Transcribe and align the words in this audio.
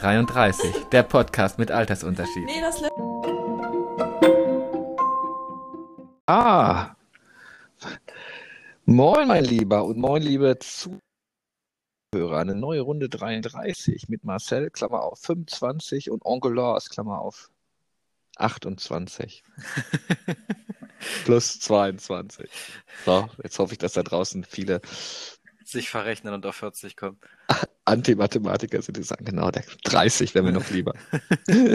33, 0.00 0.84
der 0.92 1.02
Podcast 1.02 1.58
mit 1.58 1.72
Altersunterschied. 1.72 2.44
Nee, 2.44 2.60
das 2.60 2.80
Ah. 6.26 6.94
Moin, 8.84 9.26
mein 9.26 9.44
Lieber 9.44 9.84
und 9.84 9.98
moin, 9.98 10.22
liebe 10.22 10.56
Zuhörer. 10.60 12.38
Eine 12.38 12.54
neue 12.54 12.82
Runde 12.82 13.08
33 13.08 14.08
mit 14.08 14.22
Marcel, 14.22 14.70
Klammer 14.70 15.02
auf 15.02 15.18
25 15.18 16.10
und 16.12 16.24
Onkel 16.24 16.54
Lars, 16.54 16.90
Klammer 16.90 17.20
auf 17.20 17.50
28. 18.36 19.42
Plus 21.24 21.58
22. 21.58 22.48
So, 23.04 23.28
jetzt 23.42 23.58
hoffe 23.58 23.72
ich, 23.72 23.78
dass 23.78 23.94
da 23.94 24.04
draußen 24.04 24.44
viele 24.44 24.80
sich 25.64 25.90
verrechnen 25.90 26.34
und 26.34 26.46
auf 26.46 26.54
40 26.54 26.96
kommen. 26.96 27.18
Anti-Mathematiker 27.88 28.82
sind, 28.82 28.98
die 28.98 29.02
sagen, 29.02 29.24
genau, 29.24 29.50
der 29.50 29.64
30 29.84 30.34
wäre 30.34 30.44
mir 30.44 30.52
noch 30.52 30.68
lieber. 30.70 30.92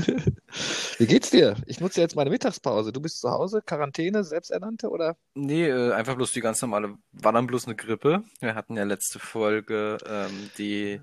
Wie 0.98 1.08
geht's 1.08 1.32
dir? 1.32 1.56
Ich 1.66 1.80
nutze 1.80 2.02
jetzt 2.02 2.16
meine 2.16 2.30
Mittagspause. 2.30 2.94
Du 2.94 3.02
bist 3.02 3.20
zu 3.20 3.32
Hause, 3.32 3.64
Quarantäne, 3.66 4.24
selbsternannte 4.24 4.90
oder? 4.90 5.18
Nee, 5.34 5.68
äh, 5.68 5.92
einfach 5.92 6.16
bloß 6.16 6.32
die 6.32 6.42
ganz 6.42 6.62
normale, 6.62 6.94
war 7.12 7.34
dann 7.34 7.48
bloß 7.48 7.66
eine 7.66 7.76
Grippe. 7.76 8.24
Wir 8.40 8.54
hatten 8.56 8.78
ja 8.78 8.84
letzte 8.84 9.18
Folge 9.20 9.98
ähm, 10.08 10.52
die 10.58 11.02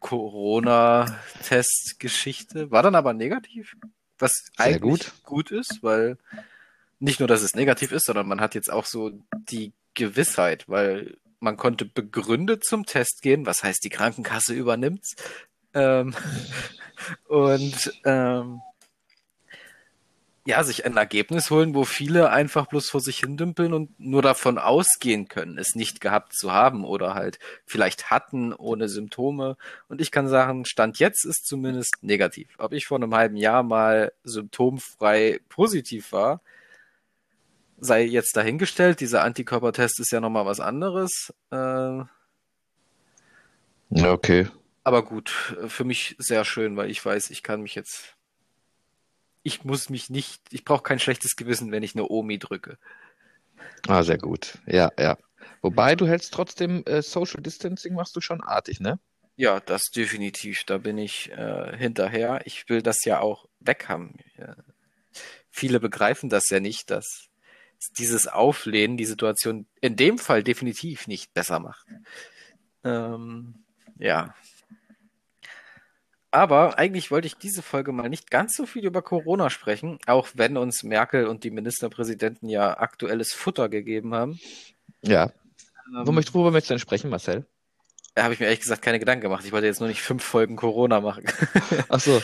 Corona-Test-Geschichte, 0.00 2.70
war 2.70 2.82
dann 2.82 2.94
aber 2.94 3.12
negativ, 3.14 3.74
was 4.18 4.44
Sehr 4.56 4.66
eigentlich 4.66 4.82
gut. 4.82 5.12
gut 5.24 5.50
ist, 5.50 5.82
weil 5.82 6.18
nicht 7.00 7.18
nur, 7.20 7.28
dass 7.28 7.42
es 7.42 7.54
negativ 7.54 7.90
ist, 7.90 8.06
sondern 8.06 8.28
man 8.28 8.40
hat 8.40 8.54
jetzt 8.54 8.72
auch 8.72 8.84
so 8.84 9.10
die 9.50 9.72
Gewissheit, 9.94 10.68
weil 10.68 11.16
man 11.44 11.56
konnte 11.56 11.84
begründet 11.84 12.64
zum 12.64 12.86
Test 12.86 13.22
gehen, 13.22 13.46
was 13.46 13.62
heißt, 13.62 13.84
die 13.84 13.90
Krankenkasse 13.90 14.54
übernimmt's. 14.54 15.14
Ähm, 15.74 16.14
und 17.28 17.92
ähm, 18.04 18.60
ja, 20.46 20.62
sich 20.62 20.84
ein 20.84 20.96
Ergebnis 20.96 21.50
holen, 21.50 21.74
wo 21.74 21.84
viele 21.84 22.30
einfach 22.30 22.66
bloß 22.66 22.90
vor 22.90 23.00
sich 23.00 23.18
hin 23.20 23.38
dümpeln 23.38 23.72
und 23.72 23.98
nur 23.98 24.20
davon 24.20 24.58
ausgehen 24.58 25.26
können, 25.26 25.56
es 25.56 25.74
nicht 25.74 26.02
gehabt 26.02 26.34
zu 26.34 26.52
haben 26.52 26.84
oder 26.84 27.14
halt 27.14 27.38
vielleicht 27.64 28.10
hatten 28.10 28.52
ohne 28.52 28.90
Symptome. 28.90 29.56
Und 29.88 30.02
ich 30.02 30.10
kann 30.10 30.28
sagen, 30.28 30.66
Stand 30.66 30.98
jetzt 30.98 31.24
ist 31.24 31.46
zumindest 31.46 31.96
negativ. 32.02 32.48
Ob 32.58 32.72
ich 32.72 32.86
vor 32.86 32.98
einem 32.98 33.14
halben 33.14 33.36
Jahr 33.36 33.62
mal 33.62 34.12
symptomfrei 34.22 35.40
positiv 35.48 36.12
war, 36.12 36.42
sei 37.84 38.04
jetzt 38.04 38.36
dahingestellt. 38.36 39.00
Dieser 39.00 39.22
Antikörpertest 39.22 40.00
ist 40.00 40.12
ja 40.12 40.20
nochmal 40.20 40.46
was 40.46 40.60
anderes. 40.60 41.32
Äh, 41.50 42.02
Ja, 43.90 44.10
okay. 44.12 44.48
aber 44.82 45.04
gut, 45.04 45.30
für 45.68 45.84
mich 45.84 46.16
sehr 46.18 46.44
schön, 46.44 46.76
weil 46.76 46.90
ich 46.90 47.04
weiß, 47.04 47.30
ich 47.30 47.42
kann 47.42 47.62
mich 47.62 47.74
jetzt. 47.74 48.16
Ich 49.42 49.64
muss 49.64 49.90
mich 49.90 50.08
nicht, 50.10 50.42
ich 50.50 50.64
brauche 50.64 50.82
kein 50.82 50.98
schlechtes 50.98 51.36
Gewissen, 51.36 51.70
wenn 51.70 51.82
ich 51.82 51.94
eine 51.94 52.08
Omi 52.08 52.38
drücke. 52.38 52.78
Ah, 53.86 54.02
sehr 54.02 54.18
gut. 54.18 54.58
Ja, 54.66 54.90
ja. 54.98 55.18
Wobei 55.60 55.94
du 55.96 56.06
hältst 56.06 56.32
trotzdem 56.32 56.82
äh, 56.86 57.02
Social 57.02 57.42
Distancing 57.42 57.94
machst 57.94 58.16
du 58.16 58.20
schon 58.22 58.40
artig, 58.42 58.80
ne? 58.80 58.98
Ja, 59.36 59.60
das 59.60 59.84
definitiv. 59.94 60.64
Da 60.64 60.78
bin 60.78 60.96
ich 60.96 61.30
äh, 61.32 61.76
hinterher. 61.76 62.42
Ich 62.46 62.68
will 62.68 62.82
das 62.82 63.04
ja 63.04 63.20
auch 63.20 63.46
weg 63.60 63.88
haben. 63.88 64.16
Ja. 64.38 64.56
Viele 65.50 65.80
begreifen 65.80 66.30
das 66.30 66.48
ja 66.50 66.60
nicht, 66.60 66.90
dass 66.90 67.28
dieses 67.90 68.26
Auflehnen 68.26 68.96
die 68.96 69.04
Situation 69.04 69.66
in 69.80 69.96
dem 69.96 70.18
Fall 70.18 70.42
definitiv 70.42 71.06
nicht 71.06 71.34
besser 71.34 71.60
macht. 71.60 71.86
Ähm, 72.84 73.54
ja. 73.98 74.34
Aber 76.30 76.78
eigentlich 76.78 77.10
wollte 77.10 77.26
ich 77.26 77.36
diese 77.36 77.62
Folge 77.62 77.92
mal 77.92 78.08
nicht 78.08 78.30
ganz 78.30 78.56
so 78.56 78.66
viel 78.66 78.84
über 78.84 79.02
Corona 79.02 79.50
sprechen, 79.50 79.98
auch 80.06 80.28
wenn 80.34 80.56
uns 80.56 80.82
Merkel 80.82 81.26
und 81.26 81.44
die 81.44 81.50
Ministerpräsidenten 81.50 82.48
ja 82.48 82.78
aktuelles 82.78 83.32
Futter 83.32 83.68
gegeben 83.68 84.14
haben. 84.14 84.40
Ja. 85.02 85.32
Wo 85.92 86.10
Ähm, 86.10 86.24
worüber 86.32 86.50
möchtest 86.50 86.70
du 86.70 86.74
denn 86.74 86.78
sprechen, 86.80 87.10
Marcel? 87.10 87.46
da 88.14 88.22
habe 88.22 88.34
ich 88.34 88.40
mir 88.40 88.46
ehrlich 88.46 88.60
gesagt 88.60 88.82
keine 88.82 89.00
Gedanken 89.00 89.22
gemacht. 89.22 89.44
Ich 89.44 89.52
wollte 89.52 89.66
jetzt 89.66 89.80
nur 89.80 89.88
nicht 89.88 90.00
fünf 90.00 90.22
Folgen 90.22 90.54
Corona 90.54 91.00
machen. 91.00 91.24
Ach 91.88 91.98
so. 91.98 92.22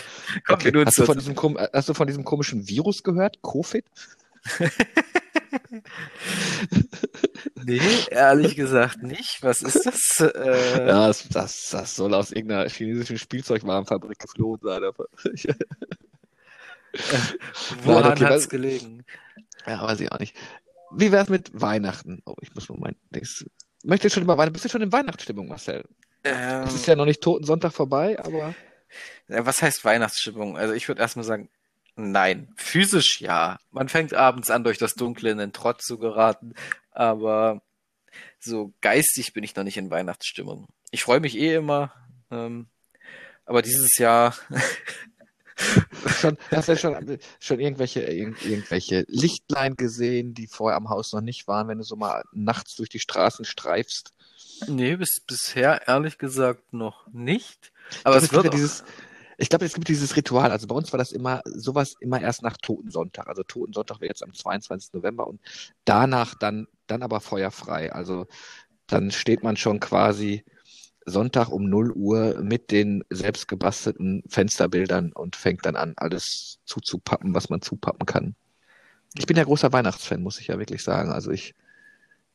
Wir 0.61 0.73
nun 0.73 0.87
Hast 0.87 0.99
du 0.99 1.05
von 1.05 1.19
diesem, 1.19 1.37
hast 1.73 1.89
du 1.89 1.95
von 1.95 2.07
diesem 2.07 2.25
komischen 2.25 2.69
Virus 2.69 3.03
gehört? 3.03 3.43
Covid? 3.43 3.85
Nee, 7.65 7.81
ehrlich 8.11 8.57
gesagt 8.57 9.03
nicht. 9.03 9.39
Was 9.43 9.63
ist 9.63 9.85
das? 9.87 10.21
Äh, 10.35 10.87
Ja, 10.87 11.07
das, 11.09 11.29
das, 11.29 11.71
das 11.71 11.97
soll 11.97 12.15
aus 12.15 12.33
irgendeiner 12.33 12.69
chinesischen 12.69 13.19
Spielzeugwarenfabrik 13.19 14.19
geflohen 14.19 14.61
sein. 14.63 14.85
aber- 14.85 15.07
woran 17.85 18.13
okay, 18.13 18.25
hat's 18.25 18.35
was- 18.37 18.49
gelegen? 18.49 19.05
Ja, 19.67 19.83
weiß 19.83 20.01
ich 20.01 20.11
auch 20.11 20.19
nicht. 20.19 20.37
Wie 20.93 21.13
wär's 21.13 21.29
mit 21.29 21.51
Weihnachten? 21.61 22.23
Oh, 22.25 22.35
ich 22.41 22.55
muss 22.55 22.69
mal 22.69 22.79
mein 22.79 22.97
Dings. 23.11 23.45
Möchtest 23.85 24.15
du 24.15 24.17
schon 24.17 24.25
über 24.25 24.37
Weihnachten? 24.39 24.55
Bist 24.55 24.65
du 24.65 24.69
schon 24.69 24.83
in 24.83 24.93
Weihnachtsstimmung, 24.93 25.49
Marcel? 25.49 25.85
Ähm, 26.25 26.65
Es 26.65 26.75
ist 26.75 26.87
ja 26.87 26.97
noch 26.97 27.05
nicht 27.07 27.23
Totensonntag 27.23 27.73
vorbei, 27.73 28.19
aber 28.19 28.55
ja, 29.29 29.47
was 29.47 29.63
heißt 29.63 29.85
Weihnachtsstimmung? 29.85 30.57
Also 30.59 30.75
ich 30.75 30.89
würde 30.89 31.01
erstmal 31.01 31.25
sagen, 31.25 31.49
nein. 32.01 32.53
Physisch 32.57 33.21
ja. 33.21 33.59
Man 33.71 33.89
fängt 33.89 34.15
abends 34.15 34.51
an, 34.51 34.65
durch 34.65 34.79
das 34.79 34.95
Dunkle 34.95 35.31
in 35.31 35.39
den 35.39 35.53
Trott 35.53 35.83
zu 35.83 35.99
geraten, 35.99 36.55
aber 36.91 37.63
so 38.39 38.73
geistig 38.81 39.33
bin 39.33 39.45
ich 39.45 39.55
noch 39.55 39.65
nicht 39.65 39.77
in 39.77 39.91
Weihnachtsstimmung. 39.91 40.69
Ich 40.91 41.03
freue 41.03 41.21
mich 41.21 41.37
eh 41.37 41.55
immer, 41.55 41.93
ähm, 42.31 42.67
aber 43.45 43.63
dieses 43.63 43.97
Jahr 43.99 44.35
schon, 46.21 46.39
hast 46.51 46.69
du 46.69 46.77
schon, 46.77 47.19
schon 47.39 47.61
irgendwelche, 47.61 48.03
irgend, 48.03 48.45
irgendwelche 48.45 49.05
Lichtlein 49.09 49.77
gesehen, 49.77 50.35
die 50.35 50.47
vorher 50.47 50.77
am 50.77 50.89
Haus 50.89 51.13
noch 51.13 51.21
nicht 51.21 51.47
waren, 51.47 51.69
wenn 51.69 51.79
du 51.79 51.85
so 51.85 51.97
mal 51.97 52.25
nachts 52.33 52.77
durch 52.77 52.89
die 52.89 53.01
Straßen 53.01 53.45
streifst? 53.45 54.13
Nee, 54.67 54.97
bis, 54.97 55.21
bisher 55.27 55.89
ehrlich 55.89 56.19
gesagt 56.19 56.73
noch 56.73 57.07
nicht. 57.13 57.73
Aber 58.05 58.17
es 58.17 58.29
glaube, 58.29 58.45
wird 58.45 58.55
es 58.55 58.83
gibt 58.83 58.85
ja 58.85 58.85
dieses, 58.85 58.85
ich 59.41 59.49
glaube, 59.49 59.65
es 59.65 59.73
gibt 59.73 59.89
dieses 59.89 60.17
Ritual. 60.17 60.51
Also 60.51 60.67
bei 60.67 60.75
uns 60.75 60.93
war 60.93 60.99
das 60.99 61.13
immer 61.13 61.41
sowas 61.47 61.95
immer 62.01 62.21
erst 62.21 62.43
nach 62.43 62.59
Totensonntag. 62.59 63.27
Also 63.27 63.43
Totensonntag 63.43 64.01
wäre 64.01 64.11
jetzt 64.11 64.23
am 64.23 64.35
22. 64.35 64.93
November 64.93 65.27
und 65.27 65.41
danach 65.87 66.35
dann, 66.35 66.67
dann 66.87 67.03
aber 67.03 67.21
feuerfrei. 67.21 67.91
Also 67.91 68.27
dann 68.87 69.11
steht 69.11 69.43
man 69.43 69.57
schon 69.57 69.81
quasi 69.81 70.45
Sonntag 71.07 71.49
um 71.49 71.71
0 71.71 71.93
Uhr 71.93 72.43
mit 72.43 72.71
den 72.71 73.03
selbst 73.09 73.49
gebastelten 73.49 74.23
Fensterbildern 74.29 75.13
und 75.13 75.37
fängt 75.37 75.65
dann 75.65 75.77
an, 75.77 75.95
alles 75.97 76.59
zuzupappen, 76.67 77.35
was 77.35 77.49
man 77.49 77.63
zupappen 77.63 78.05
kann. 78.05 78.37
Ich 79.17 79.27
bin 79.27 79.39
ja 79.39 79.45
großer 79.45 79.73
Weihnachtsfan, 79.73 80.23
muss 80.23 80.39
ich 80.39 80.49
ja 80.49 80.59
wirklich 80.59 80.83
sagen. 80.83 81.13
Also 81.13 81.31
ich, 81.31 81.55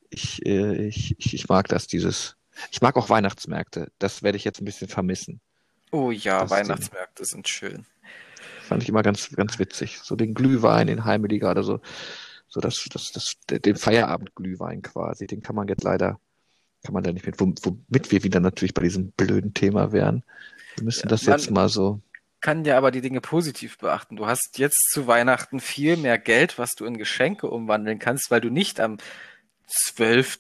ich, 0.10 0.44
äh, 0.44 0.88
ich, 0.88 1.16
ich, 1.20 1.36
ich 1.36 1.48
mag 1.50 1.68
das, 1.68 1.86
dieses, 1.86 2.36
ich 2.72 2.82
mag 2.82 2.96
auch 2.98 3.10
Weihnachtsmärkte. 3.10 3.92
Das 4.00 4.24
werde 4.24 4.38
ich 4.38 4.44
jetzt 4.44 4.60
ein 4.60 4.66
bisschen 4.66 4.88
vermissen. 4.88 5.40
Oh 5.92 6.12
ja, 6.12 6.46
Das 6.46 6.50
Weihnachtsmärkte 6.50 7.26
sind 7.26 7.48
schön. 7.48 7.86
Fand 8.62 8.84
ich 8.84 8.90
immer 8.90 9.04
ganz, 9.04 9.30
ganz 9.32 9.60
witzig. 9.60 10.00
So 10.04 10.16
den 10.16 10.34
Glühwein 10.34 10.88
in 10.88 11.06
Heimeli 11.06 11.40
gerade 11.40 11.64
so, 11.64 11.80
so 12.48 12.60
das, 12.60 12.84
das, 12.92 13.12
das, 13.12 13.36
den 13.50 13.76
Feierabendglühwein 13.76 14.82
quasi, 14.82 15.28
den 15.28 15.42
kann 15.42 15.56
man 15.56 15.68
jetzt 15.68 15.84
leider, 15.84 16.20
kann 16.84 16.94
man 16.94 17.04
da 17.04 17.12
nicht 17.12 17.26
mit, 17.26 17.40
womit 17.40 18.12
wir 18.12 18.24
wieder 18.24 18.40
natürlich 18.40 18.74
bei 18.74 18.84
diesem 18.84 19.12
blöden 19.12 19.54
Thema 19.54 19.92
wären. 19.92 20.24
Wir 20.76 20.84
müssen 20.86 21.08
Ja, 21.10 21.10
das 21.10 21.26
jetzt 21.26 21.52
mal 21.52 21.70
so, 21.70 22.02
Kann 22.42 22.64
ja 22.66 22.78
aber 22.78 22.92
die 22.92 23.02
Dinge 23.02 23.22
positiv 23.22 23.78
beachten. 23.80 24.16
Du 24.18 24.28
hast 24.28 24.58
jetzt 24.60 24.90
zu 24.92 25.08
Weihnachten 25.08 25.60
viel 25.60 25.98
mehr 25.98 26.18
Geld, 26.20 26.60
was 26.60 26.72
du 26.76 26.86
in 26.86 26.98
Geschenke 26.98 27.50
umwandeln 27.50 28.00
kannst, 28.00 28.30
weil 28.30 28.42
du 28.42 28.50
nicht 28.50 28.80
am 28.80 28.98
12. 29.68 30.40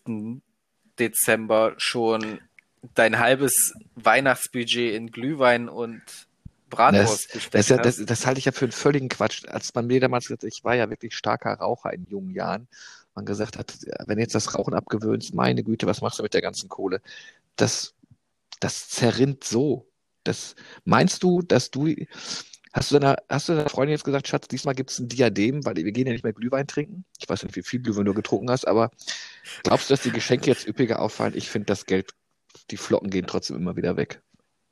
Dezember 0.99 1.73
schon 1.77 2.39
dein 2.93 3.19
halbes 3.19 3.73
Weihnachtsbudget 3.95 4.93
in 4.93 5.11
Glühwein 5.11 5.69
und 5.69 6.01
Bratwurst 6.69 7.35
das, 7.35 7.49
das, 7.49 7.69
ja, 7.69 7.77
das, 7.77 7.97
das 8.05 8.25
halte 8.25 8.39
ich 8.39 8.45
ja 8.45 8.51
für 8.51 8.65
einen 8.65 8.71
völligen 8.71 9.09
Quatsch. 9.09 9.45
Als 9.47 9.73
man 9.75 9.87
mir 9.87 9.99
damals 9.99 10.25
gesagt 10.25 10.43
hat, 10.43 10.51
ich 10.51 10.63
war 10.63 10.75
ja 10.75 10.89
wirklich 10.89 11.15
starker 11.15 11.53
Raucher 11.53 11.93
in 11.93 12.05
jungen 12.05 12.31
Jahren, 12.31 12.67
man 13.15 13.25
gesagt 13.25 13.57
hat, 13.57 13.73
wenn 14.05 14.17
du 14.17 14.21
jetzt 14.21 14.35
das 14.35 14.55
Rauchen 14.55 14.73
abgewöhnst, 14.73 15.33
meine 15.33 15.63
Güte, 15.63 15.87
was 15.87 16.01
machst 16.01 16.19
du 16.19 16.23
mit 16.23 16.33
der 16.33 16.41
ganzen 16.41 16.69
Kohle? 16.69 17.01
Das, 17.55 17.93
das 18.59 18.89
zerrinnt 18.89 19.43
so. 19.43 19.87
Das, 20.23 20.55
meinst 20.83 21.23
du, 21.23 21.41
dass 21.41 21.71
du, 21.71 21.95
hast 22.73 22.91
du 22.91 22.99
deiner, 22.99 23.17
hast 23.29 23.47
du 23.47 23.55
deiner 23.55 23.69
Freundin 23.69 23.93
jetzt 23.93 24.03
gesagt, 24.03 24.27
Schatz, 24.27 24.47
diesmal 24.47 24.75
gibt's 24.75 24.99
ein 24.99 25.07
Diadem, 25.07 25.65
weil 25.65 25.75
wir 25.75 25.91
gehen 25.91 26.07
ja 26.07 26.13
nicht 26.13 26.23
mehr 26.23 26.33
Glühwein 26.33 26.67
trinken? 26.67 27.05
Ich 27.19 27.29
weiß 27.29 27.43
nicht, 27.43 27.55
wie 27.55 27.63
viel 27.63 27.79
Glühwein 27.79 28.05
du 28.05 28.13
getrunken 28.13 28.49
hast, 28.49 28.67
aber 28.67 28.91
glaubst 29.63 29.89
du, 29.89 29.93
dass 29.93 30.03
die 30.03 30.11
Geschenke 30.11 30.47
jetzt 30.47 30.67
üppiger 30.67 30.99
auffallen? 30.99 31.35
Ich 31.37 31.49
finde, 31.49 31.67
das 31.67 31.85
Geld, 31.85 32.13
die 32.71 32.77
Flocken 32.77 33.09
gehen 33.09 33.27
trotzdem 33.27 33.57
immer 33.57 33.75
wieder 33.75 33.97
weg. 33.97 34.21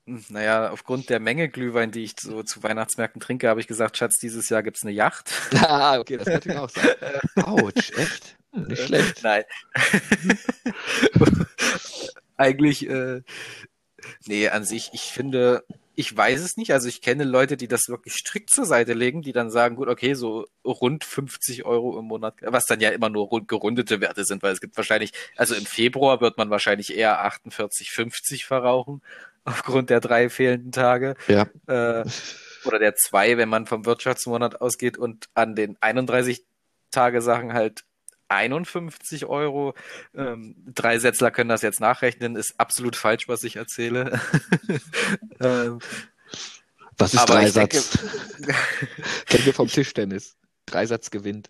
Hm, 0.07 0.23
Naja, 0.29 0.69
aufgrund 0.71 1.09
der 1.09 1.19
Menge 1.19 1.49
Glühwein, 1.49 1.91
die 1.91 2.03
ich 2.03 2.13
so 2.19 2.43
zu 2.43 2.63
Weihnachtsmärkten 2.63 3.21
trinke, 3.21 3.47
habe 3.49 3.59
ich 3.61 3.67
gesagt, 3.67 3.97
Schatz, 3.97 4.17
dieses 4.19 4.49
Jahr 4.49 4.63
gibt's 4.63 4.83
eine 4.83 4.91
Yacht. 4.91 5.31
Ah, 5.55 5.97
okay, 5.99 6.17
das 6.17 6.25
kann 6.25 6.33
natürlich 6.35 6.57
auch 6.57 6.69
sein. 6.69 6.89
Autsch, 7.43 7.91
echt? 7.97 8.37
Hm, 8.53 8.63
nicht 8.63 8.83
schlecht. 8.83 9.23
Nein. 9.23 9.43
Eigentlich, 12.37 12.89
äh, 12.89 13.21
nee, 14.25 14.49
an 14.49 14.65
sich, 14.65 14.89
ich 14.93 15.01
finde, 15.03 15.63
ich 15.95 16.15
weiß 16.15 16.41
es 16.41 16.57
nicht. 16.57 16.71
Also 16.71 16.87
ich 16.87 17.01
kenne 17.01 17.23
Leute, 17.23 17.57
die 17.57 17.67
das 17.67 17.87
wirklich 17.87 18.15
strikt 18.15 18.49
zur 18.49 18.65
Seite 18.65 18.93
legen, 18.93 19.21
die 19.21 19.31
dann 19.31 19.51
sagen, 19.51 19.75
gut, 19.75 19.87
okay, 19.87 20.13
so 20.13 20.47
rund 20.65 21.03
50 21.03 21.65
Euro 21.65 21.99
im 21.99 22.05
Monat, 22.05 22.35
was 22.41 22.65
dann 22.65 22.79
ja 22.79 22.89
immer 22.89 23.09
nur 23.09 23.27
rund 23.27 23.47
gerundete 23.47 24.01
Werte 24.01 24.25
sind, 24.25 24.43
weil 24.43 24.53
es 24.53 24.61
gibt 24.61 24.75
wahrscheinlich, 24.77 25.11
also 25.35 25.55
im 25.55 25.65
Februar 25.65 26.21
wird 26.21 26.37
man 26.37 26.49
wahrscheinlich 26.49 26.95
eher 26.95 27.21
48, 27.21 27.91
50 27.91 28.45
verrauchen, 28.45 29.01
aufgrund 29.45 29.89
der 29.89 29.99
drei 29.99 30.29
fehlenden 30.29 30.71
Tage. 30.71 31.15
Ja. 31.27 31.47
Äh, 31.67 32.05
oder 32.65 32.79
der 32.79 32.95
zwei, 32.95 33.37
wenn 33.37 33.49
man 33.49 33.65
vom 33.65 33.85
Wirtschaftsmonat 33.85 34.61
ausgeht 34.61 34.97
und 34.97 35.27
an 35.33 35.55
den 35.55 35.77
31 35.81 36.43
Tage 36.91 37.21
Sachen 37.21 37.53
halt 37.53 37.83
51 38.29 39.25
Euro. 39.25 39.73
Ähm, 40.15 40.55
drei 40.73 40.99
Sätzler 40.99 41.31
können 41.31 41.49
das 41.49 41.61
jetzt 41.61 41.79
nachrechnen, 41.79 42.35
ist 42.35 42.59
absolut 42.59 42.95
falsch, 42.95 43.27
was 43.27 43.43
ich 43.43 43.55
erzähle. 43.57 44.19
ähm, 45.39 45.79
Was 46.97 47.13
ist 47.13 47.19
aber 47.19 47.33
Dreisatz? 47.35 47.97
Kennen 49.27 49.45
wir 49.45 49.53
vom 49.53 49.67
Tischtennis. 49.67 50.35
Dreisatz 50.65 51.11
gewinnt. 51.11 51.49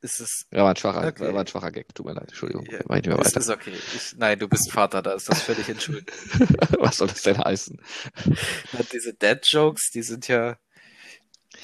ist 0.00 0.20
es, 0.20 0.46
Ja, 0.50 0.62
war 0.64 0.70
ein 0.70 0.76
schwacher, 0.76 1.06
Okay. 1.08 1.32
war 1.32 1.40
ein 1.40 1.46
schwacher 1.46 1.70
Gag. 1.72 1.94
Tut 1.94 2.06
mir 2.06 2.12
leid. 2.14 2.28
Entschuldigung. 2.28 2.66
Ja, 2.70 2.80
Mach 2.86 2.96
ich 2.96 3.06
nicht 3.06 3.16
weiter. 3.18 3.40
ist 3.40 3.48
okay. 3.50 3.72
Ich, 3.94 4.16
nein, 4.16 4.38
du 4.38 4.48
bist 4.48 4.70
Vater, 4.70 5.02
da 5.02 5.12
ist 5.14 5.28
das 5.28 5.42
völlig 5.42 5.68
entschuldigt. 5.70 6.12
Was 6.78 6.98
soll 6.98 7.08
das 7.08 7.22
denn 7.22 7.38
heißen? 7.38 7.80
Diese 8.92 9.14
Dad-Jokes, 9.14 9.90
die 9.92 10.02
sind 10.02 10.28
ja 10.28 10.56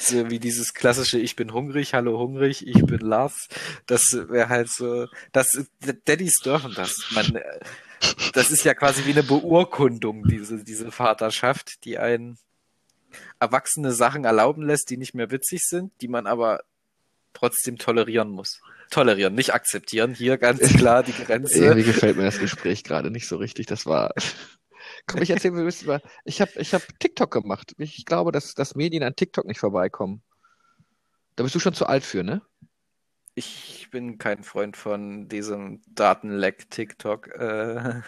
so 0.01 0.31
wie 0.31 0.39
dieses 0.39 0.75
klassische 0.75 1.19
Ich 1.19 1.37
bin 1.37 1.53
hungrig, 1.53 1.95
hallo 1.95 2.19
hungrig, 2.19 2.67
ich 2.67 2.85
bin 2.85 3.01
Lars. 3.01 3.49
Das 3.87 4.13
wäre 4.13 4.49
halt 4.49 4.71
so, 4.71 5.07
das, 5.33 5.67
Daddys 6.07 6.37
dürfen 6.45 6.73
das. 6.75 7.11
Man, 7.13 7.39
das 8.33 8.51
ist 8.51 8.65
ja 8.65 8.75
quasi 8.75 9.05
wie 9.05 9.13
eine 9.13 9.23
Beurkundung, 9.23 10.25
diese, 10.25 10.65
diese 10.65 10.91
Vaterschaft, 10.91 11.85
die 11.85 11.99
einen 11.99 12.39
erwachsene 13.39 13.93
Sachen 13.93 14.25
erlauben 14.25 14.63
lässt, 14.63 14.91
die 14.91 14.97
nicht 14.97 15.15
mehr 15.15 15.31
witzig 15.31 15.63
sind, 15.65 15.93
die 16.01 16.09
man 16.09 16.27
aber 16.27 16.61
trotzdem 17.33 17.79
tolerieren 17.79 18.31
muss. 18.31 18.61
Tolerieren, 18.91 19.35
nicht 19.35 19.55
akzeptieren. 19.55 20.15
Hier 20.15 20.37
ganz 20.37 20.61
klar 20.77 21.03
die 21.03 21.13
Grenze. 21.13 21.59
Irgendwie 21.59 21.85
gefällt 21.85 22.17
mir 22.17 22.25
das 22.25 22.39
Gespräch 22.39 22.83
gerade 22.83 23.11
nicht 23.11 23.29
so 23.29 23.37
richtig. 23.37 23.67
Das 23.67 23.87
war. 23.87 24.13
Komm, 25.07 25.23
ich 25.23 25.31
erzähle 25.31 25.55
mir 25.55 25.61
ein 25.61 25.67
bisschen 25.67 25.87
über. 25.87 26.01
Ich 26.25 26.41
habe 26.41 26.53
ich 26.57 26.75
hab 26.75 26.83
TikTok 26.99 27.31
gemacht. 27.31 27.75
Ich 27.79 28.05
glaube, 28.05 28.33
dass, 28.33 28.55
dass 28.55 28.75
Medien 28.75 29.03
an 29.03 29.17
TikTok 29.17 29.47
nicht 29.47 29.61
vorbeikommen. 29.61 30.23
Da 31.37 31.43
bist 31.43 31.55
du 31.55 31.61
schon 31.61 31.75
zu 31.75 31.87
alt 31.87 32.05
für, 32.05 32.23
ne? 32.23 32.43
Ich 33.35 33.89
bin 33.91 34.19
kein 34.19 34.43
Freund 34.43 34.77
von 34.77 35.29
diesem 35.29 35.83
Datenleck 35.87 36.69
TikTok. 36.71 37.29
Äh, 37.29 38.03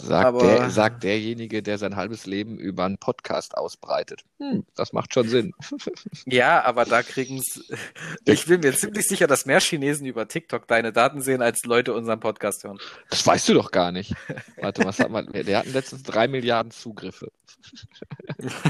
Sagt, 0.00 0.42
der, 0.42 0.70
sagt 0.70 1.02
derjenige, 1.02 1.62
der 1.62 1.78
sein 1.78 1.96
halbes 1.96 2.26
Leben 2.26 2.58
über 2.58 2.84
einen 2.84 2.98
Podcast 2.98 3.56
ausbreitet. 3.56 4.22
Hm, 4.38 4.64
das 4.74 4.92
macht 4.92 5.12
schon 5.14 5.28
Sinn. 5.28 5.52
ja, 6.26 6.64
aber 6.64 6.84
da 6.84 7.02
kriegen's. 7.02 7.60
Ich 8.24 8.46
bin 8.46 8.60
mir 8.60 8.74
ziemlich 8.74 9.06
sicher, 9.08 9.26
dass 9.26 9.46
mehr 9.46 9.60
Chinesen 9.60 10.06
über 10.06 10.28
TikTok 10.28 10.66
deine 10.68 10.92
Daten 10.92 11.20
sehen, 11.20 11.42
als 11.42 11.64
Leute 11.64 11.92
unseren 11.92 12.20
Podcast 12.20 12.64
hören. 12.64 12.78
Das 13.10 13.26
weißt 13.26 13.48
du 13.48 13.54
doch 13.54 13.70
gar 13.70 13.92
nicht. 13.92 14.14
Warte, 14.60 14.84
was 14.84 14.98
hat 14.98 15.10
man? 15.10 15.26
Der 15.32 15.58
hatten 15.58 15.72
letztens 15.72 16.02
drei 16.02 16.28
Milliarden 16.28 16.70
Zugriffe. 16.70 17.30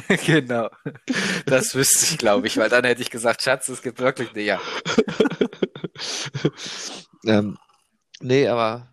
genau. 0.26 0.68
Das 1.46 1.74
wüsste 1.74 2.06
ich, 2.12 2.18
glaube 2.18 2.46
ich, 2.46 2.56
weil 2.56 2.68
dann 2.68 2.84
hätte 2.84 3.02
ich 3.02 3.10
gesagt, 3.10 3.42
Schatz, 3.42 3.68
es 3.68 3.82
gibt 3.82 4.00
wirklich 4.00 4.32
Ja. 4.34 4.60
ähm, 7.26 7.58
nee, 8.20 8.48
aber 8.48 8.91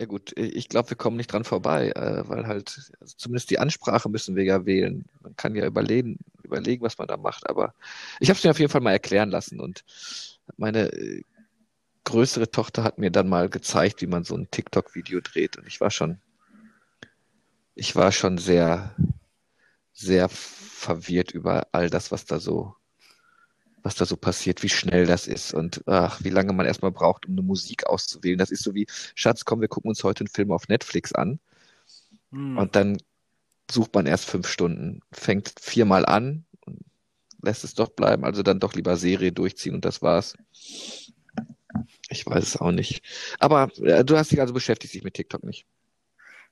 ja 0.00 0.06
gut, 0.06 0.32
ich 0.38 0.70
glaube, 0.70 0.88
wir 0.88 0.96
kommen 0.96 1.18
nicht 1.18 1.30
dran 1.30 1.44
vorbei, 1.44 1.90
äh, 1.90 2.26
weil 2.26 2.46
halt, 2.46 2.90
also 3.00 3.16
zumindest 3.18 3.50
die 3.50 3.58
Ansprache 3.58 4.08
müssen 4.08 4.34
wir 4.34 4.44
ja 4.44 4.64
wählen. 4.64 5.04
Man 5.20 5.36
kann 5.36 5.54
ja 5.54 5.66
überlegen, 5.66 6.16
überlegen, 6.42 6.82
was 6.82 6.96
man 6.96 7.06
da 7.06 7.18
macht, 7.18 7.50
aber 7.50 7.74
ich 8.18 8.30
habe 8.30 8.38
es 8.38 8.42
mir 8.42 8.50
auf 8.50 8.58
jeden 8.58 8.72
Fall 8.72 8.80
mal 8.80 8.92
erklären 8.92 9.30
lassen 9.30 9.60
und 9.60 9.84
meine 10.56 10.90
äh, 10.90 11.22
größere 12.04 12.50
Tochter 12.50 12.82
hat 12.82 12.96
mir 12.96 13.10
dann 13.10 13.28
mal 13.28 13.50
gezeigt, 13.50 14.00
wie 14.00 14.06
man 14.06 14.24
so 14.24 14.34
ein 14.34 14.50
TikTok-Video 14.50 15.20
dreht 15.20 15.58
und 15.58 15.66
ich 15.66 15.82
war 15.82 15.90
schon, 15.90 16.18
ich 17.74 17.94
war 17.94 18.10
schon 18.10 18.38
sehr, 18.38 18.96
sehr 19.92 20.30
verwirrt 20.30 21.32
über 21.32 21.66
all 21.72 21.90
das, 21.90 22.10
was 22.10 22.24
da 22.24 22.40
so 22.40 22.74
was 23.82 23.94
da 23.94 24.06
so 24.06 24.16
passiert, 24.16 24.62
wie 24.62 24.68
schnell 24.68 25.06
das 25.06 25.26
ist 25.26 25.54
und 25.54 25.82
ach, 25.86 26.22
wie 26.22 26.30
lange 26.30 26.52
man 26.52 26.66
erstmal 26.66 26.90
braucht, 26.90 27.26
um 27.26 27.32
eine 27.32 27.42
Musik 27.42 27.86
auszuwählen. 27.86 28.38
Das 28.38 28.50
ist 28.50 28.62
so 28.62 28.74
wie, 28.74 28.86
Schatz, 29.14 29.44
komm, 29.44 29.60
wir 29.60 29.68
gucken 29.68 29.88
uns 29.88 30.04
heute 30.04 30.20
einen 30.20 30.28
Film 30.28 30.52
auf 30.52 30.68
Netflix 30.68 31.12
an 31.12 31.40
Hm. 32.32 32.58
und 32.58 32.76
dann 32.76 32.98
sucht 33.70 33.94
man 33.94 34.06
erst 34.06 34.24
fünf 34.24 34.48
Stunden, 34.48 35.00
fängt 35.12 35.54
viermal 35.60 36.06
an 36.06 36.44
und 36.60 36.78
lässt 37.42 37.64
es 37.64 37.74
dort 37.74 37.96
bleiben, 37.96 38.24
also 38.24 38.42
dann 38.42 38.60
doch 38.60 38.74
lieber 38.74 38.96
Serie 38.96 39.32
durchziehen 39.32 39.74
und 39.74 39.84
das 39.84 40.02
war's. 40.02 40.36
Ich 42.08 42.26
weiß 42.26 42.42
es 42.42 42.56
auch 42.56 42.72
nicht. 42.72 43.04
Aber 43.38 43.70
äh, 43.82 44.04
du 44.04 44.16
hast 44.16 44.32
dich 44.32 44.40
also 44.40 44.52
beschäftigt 44.52 44.94
dich 44.94 45.04
mit 45.04 45.14
TikTok 45.14 45.44
nicht. 45.44 45.66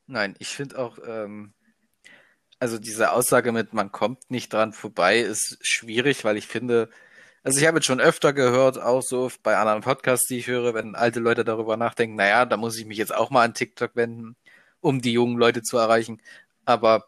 Nein, 0.07 0.37
ich 0.39 0.49
finde 0.49 0.79
auch, 0.79 0.99
ähm, 1.07 1.53
also 2.61 2.79
diese 2.79 3.13
Aussage 3.13 3.53
mit 3.53 3.73
man 3.73 3.93
kommt 3.93 4.31
nicht 4.31 4.53
dran 4.53 4.73
vorbei 4.73 5.19
ist 5.19 5.59
schwierig, 5.61 6.25
weil 6.25 6.37
ich 6.37 6.47
finde, 6.47 6.89
also 7.49 7.61
ich 7.61 7.67
habe 7.67 7.79
jetzt 7.79 7.87
schon 7.87 7.99
öfter 8.00 8.35
gehört, 8.35 8.79
auch 8.79 9.00
so 9.00 9.31
bei 9.43 9.56
anderen 9.56 9.81
Podcasts, 9.81 10.27
die 10.29 10.37
ich 10.37 10.49
höre, 10.49 10.75
wenn 10.75 10.95
alte 10.95 11.19
Leute 11.19 11.45
darüber 11.45 11.79
nachdenken, 11.79 12.17
naja, 12.17 12.45
da 12.45 12.59
muss 12.59 12.77
ich 12.77 12.85
mich 12.85 12.99
jetzt 12.99 13.15
auch 13.15 13.31
mal 13.31 13.43
an 13.43 13.55
TikTok 13.55 13.97
wenden, 13.97 14.37
um 14.83 15.00
die 15.00 15.15
jungen 15.15 15.39
Leute 15.39 15.62
zu 15.62 15.79
erreichen. 15.79 16.21
Aber 16.67 17.06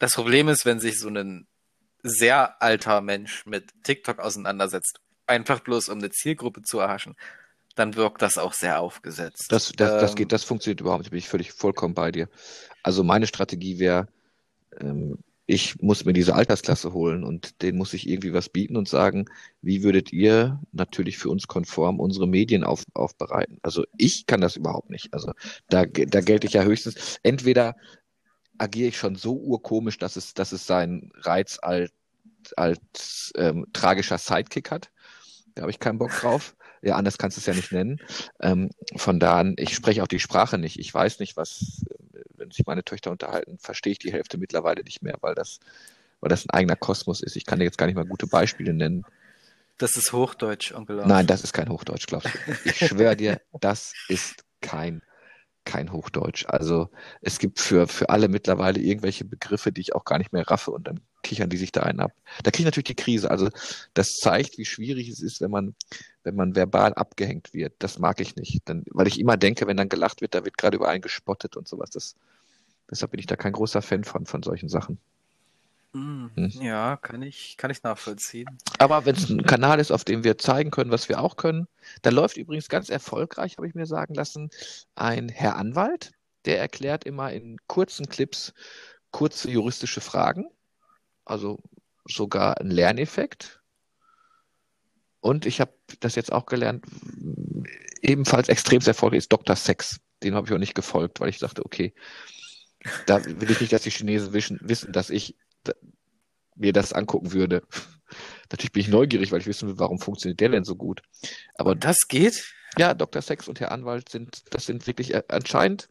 das 0.00 0.14
Problem 0.14 0.48
ist, 0.48 0.66
wenn 0.66 0.80
sich 0.80 0.98
so 0.98 1.08
ein 1.08 1.46
sehr 2.02 2.60
alter 2.60 3.00
Mensch 3.02 3.46
mit 3.46 3.70
TikTok 3.84 4.18
auseinandersetzt, 4.18 4.98
einfach 5.28 5.60
bloß 5.60 5.90
um 5.90 5.98
eine 5.98 6.10
Zielgruppe 6.10 6.62
zu 6.62 6.80
erhaschen, 6.80 7.14
dann 7.76 7.94
wirkt 7.94 8.20
das 8.20 8.38
auch 8.38 8.54
sehr 8.54 8.80
aufgesetzt. 8.80 9.46
Das, 9.50 9.70
das, 9.76 9.92
das 9.92 10.10
Ähm, 10.10 10.16
geht, 10.16 10.32
das 10.32 10.42
funktioniert 10.42 10.80
überhaupt 10.80 11.02
nicht. 11.02 11.10
Bin 11.10 11.18
ich 11.20 11.28
völlig 11.28 11.52
vollkommen 11.52 11.94
bei 11.94 12.10
dir. 12.10 12.28
Also 12.82 13.04
meine 13.04 13.28
Strategie 13.28 13.78
wäre, 13.78 14.08
ähm, 14.80 15.18
ich 15.46 15.80
muss 15.82 16.04
mir 16.04 16.12
diese 16.12 16.34
Altersklasse 16.34 16.92
holen 16.92 17.24
und 17.24 17.62
denen 17.62 17.78
muss 17.78 17.94
ich 17.94 18.08
irgendwie 18.08 18.32
was 18.32 18.48
bieten 18.48 18.76
und 18.76 18.88
sagen, 18.88 19.26
wie 19.60 19.82
würdet 19.82 20.12
ihr 20.12 20.60
natürlich 20.72 21.18
für 21.18 21.30
uns 21.30 21.48
konform 21.48 21.98
unsere 22.00 22.28
Medien 22.28 22.64
auf, 22.64 22.84
aufbereiten? 22.94 23.58
Also 23.62 23.84
ich 23.98 24.26
kann 24.26 24.40
das 24.40 24.56
überhaupt 24.56 24.90
nicht. 24.90 25.12
Also 25.12 25.32
da, 25.68 25.84
da 25.84 26.20
gelte 26.20 26.46
ich 26.46 26.52
ja 26.52 26.62
höchstens, 26.62 27.18
entweder 27.22 27.74
agiere 28.58 28.88
ich 28.88 28.96
schon 28.98 29.16
so 29.16 29.36
urkomisch, 29.36 29.98
dass 29.98 30.16
es, 30.16 30.34
dass 30.34 30.52
es 30.52 30.66
seinen 30.66 31.10
Reiz 31.16 31.58
als, 31.60 31.92
als 32.56 33.32
ähm, 33.36 33.66
tragischer 33.72 34.18
Sidekick 34.18 34.70
hat. 34.70 34.90
Da 35.54 35.62
habe 35.62 35.72
ich 35.72 35.80
keinen 35.80 35.98
Bock 35.98 36.12
drauf. 36.12 36.54
Ja, 36.82 36.96
anders 36.96 37.18
kannst 37.18 37.36
du 37.36 37.40
es 37.40 37.46
ja 37.46 37.54
nicht 37.54 37.72
nennen. 37.72 38.00
Ähm, 38.40 38.70
von 38.96 39.20
da 39.20 39.38
an, 39.38 39.54
ich 39.56 39.74
spreche 39.74 40.02
auch 40.02 40.08
die 40.08 40.18
Sprache 40.18 40.58
nicht. 40.58 40.78
Ich 40.78 40.92
weiß 40.92 41.20
nicht, 41.20 41.36
was, 41.36 41.84
wenn 42.42 42.50
sich 42.50 42.66
meine 42.66 42.84
Töchter 42.84 43.10
unterhalten, 43.10 43.58
verstehe 43.58 43.92
ich 43.92 43.98
die 43.98 44.12
Hälfte 44.12 44.36
mittlerweile 44.36 44.82
nicht 44.82 45.02
mehr, 45.02 45.16
weil 45.20 45.34
das, 45.34 45.60
weil 46.20 46.28
das 46.28 46.44
ein 46.44 46.50
eigener 46.50 46.76
Kosmos 46.76 47.22
ist. 47.22 47.36
Ich 47.36 47.46
kann 47.46 47.58
dir 47.60 47.64
jetzt 47.64 47.78
gar 47.78 47.86
nicht 47.86 47.94
mal 47.94 48.04
gute 48.04 48.26
Beispiele 48.26 48.74
nennen. 48.74 49.04
Das 49.78 49.96
ist 49.96 50.12
Hochdeutsch, 50.12 50.72
Onkel 50.72 50.96
Lars. 50.96 51.08
Nein, 51.08 51.26
das 51.26 51.44
ist 51.44 51.52
kein 51.52 51.68
Hochdeutsch, 51.68 52.06
glaubst 52.06 52.28
du. 52.34 52.52
Ich 52.64 52.76
schwöre 52.78 53.16
dir, 53.16 53.40
das 53.60 53.94
ist 54.08 54.44
kein, 54.60 55.02
kein 55.64 55.92
Hochdeutsch. 55.92 56.44
Also 56.48 56.90
es 57.20 57.38
gibt 57.38 57.60
für, 57.60 57.86
für 57.86 58.10
alle 58.10 58.28
mittlerweile 58.28 58.80
irgendwelche 58.80 59.24
Begriffe, 59.24 59.72
die 59.72 59.80
ich 59.80 59.94
auch 59.94 60.04
gar 60.04 60.18
nicht 60.18 60.32
mehr 60.32 60.48
raffe 60.48 60.72
und 60.72 60.86
dann 60.86 61.00
kichern 61.22 61.50
die 61.50 61.56
sich 61.56 61.72
da 61.72 61.82
einen 61.82 62.00
ab. 62.00 62.12
Da 62.42 62.50
kriege 62.50 62.62
ich 62.62 62.66
natürlich 62.66 62.96
die 62.96 62.96
Krise. 62.96 63.30
Also 63.30 63.48
das 63.94 64.16
zeigt, 64.18 64.58
wie 64.58 64.64
schwierig 64.64 65.08
es 65.08 65.20
ist, 65.20 65.40
wenn 65.40 65.50
man, 65.50 65.74
wenn 66.24 66.34
man 66.34 66.54
verbal 66.56 66.94
abgehängt 66.94 67.54
wird. 67.54 67.74
Das 67.78 67.98
mag 67.98 68.20
ich 68.20 68.36
nicht. 68.36 68.62
Dann, 68.66 68.84
weil 68.90 69.06
ich 69.06 69.20
immer 69.20 69.36
denke, 69.36 69.66
wenn 69.66 69.76
dann 69.76 69.88
gelacht 69.88 70.20
wird, 70.20 70.34
da 70.34 70.44
wird 70.44 70.58
gerade 70.58 70.76
über 70.76 70.88
einen 70.88 71.02
gespottet 71.02 71.56
und 71.56 71.68
sowas. 71.68 71.90
Das, 71.90 72.16
deshalb 72.90 73.12
bin 73.12 73.20
ich 73.20 73.26
da 73.26 73.36
kein 73.36 73.52
großer 73.52 73.82
Fan 73.82 74.04
von, 74.04 74.26
von 74.26 74.42
solchen 74.42 74.68
Sachen. 74.68 74.98
Mm, 75.92 76.26
Hm. 76.34 76.48
Ja, 76.60 76.96
kann 76.96 77.22
ich, 77.22 77.56
kann 77.56 77.70
ich 77.70 77.82
nachvollziehen. 77.82 78.58
Aber 78.78 79.04
wenn 79.04 79.14
es 79.16 79.28
ein 79.28 79.42
Kanal 79.44 79.78
ist, 79.80 79.90
auf 79.90 80.04
dem 80.04 80.24
wir 80.24 80.38
zeigen 80.38 80.70
können, 80.70 80.90
was 80.90 81.08
wir 81.08 81.20
auch 81.20 81.36
können, 81.36 81.68
da 82.02 82.10
läuft 82.10 82.36
übrigens 82.36 82.68
ganz 82.68 82.88
erfolgreich, 82.88 83.56
habe 83.58 83.66
ich 83.68 83.74
mir 83.74 83.86
sagen 83.86 84.14
lassen, 84.14 84.50
ein 84.94 85.28
Herr 85.28 85.56
Anwalt, 85.56 86.12
der 86.46 86.58
erklärt 86.58 87.04
immer 87.04 87.32
in 87.32 87.58
kurzen 87.66 88.08
Clips 88.08 88.52
kurze 89.10 89.50
juristische 89.50 90.00
Fragen, 90.00 90.46
also 91.24 91.58
sogar 92.06 92.60
ein 92.60 92.70
Lerneffekt. 92.70 93.60
Und 95.20 95.46
ich 95.46 95.60
habe 95.60 95.72
das 96.00 96.16
jetzt 96.16 96.32
auch 96.32 96.46
gelernt, 96.46 96.84
ebenfalls 98.00 98.48
extrem 98.48 98.80
erfolgreich 98.80 99.18
ist 99.18 99.32
Dr. 99.32 99.54
Sex. 99.54 100.00
Den 100.22 100.34
habe 100.34 100.46
ich 100.46 100.52
auch 100.52 100.58
nicht 100.58 100.74
gefolgt, 100.74 101.20
weil 101.20 101.28
ich 101.28 101.38
dachte, 101.38 101.64
okay, 101.64 101.94
da 103.06 103.24
will 103.24 103.50
ich 103.50 103.60
nicht, 103.60 103.72
dass 103.72 103.82
die 103.82 103.90
Chinesen 103.90 104.32
wissen, 104.32 104.58
wissen 104.62 104.92
dass 104.92 105.10
ich 105.10 105.36
da, 105.62 105.72
mir 106.56 106.72
das 106.72 106.92
angucken 106.92 107.32
würde. 107.32 107.62
Natürlich 108.50 108.72
bin 108.72 108.80
ich 108.82 108.88
neugierig, 108.88 109.30
weil 109.32 109.40
ich 109.40 109.46
wissen 109.46 109.68
will, 109.68 109.78
warum 109.78 109.98
funktioniert 109.98 110.40
der 110.40 110.50
denn 110.50 110.64
so 110.64 110.76
gut. 110.76 111.02
Aber 111.54 111.70
Und 111.72 111.84
das 111.84 112.08
geht? 112.08 112.44
ja, 112.78 112.94
Dr. 112.94 113.22
Sex 113.22 113.48
und 113.48 113.60
Herr 113.60 113.72
Anwalt 113.72 114.08
sind, 114.08 114.42
das 114.50 114.66
sind 114.66 114.86
wirklich 114.86 115.14
äh, 115.14 115.22
anscheinend 115.28 115.88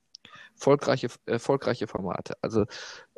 erfolgreiche, 0.55 1.09
erfolgreiche 1.25 1.87
Formate. 1.87 2.35
Also 2.41 2.65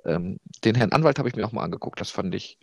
ähm, 0.05 0.39
den 0.63 0.75
Herrn 0.75 0.91
Anwalt 0.91 1.19
habe 1.19 1.29
ich 1.29 1.35
mir 1.35 1.45
auch 1.45 1.51
mal 1.51 1.63
angeguckt. 1.63 1.99
Das 1.99 2.09
fand 2.09 2.33
ich, 2.35 2.57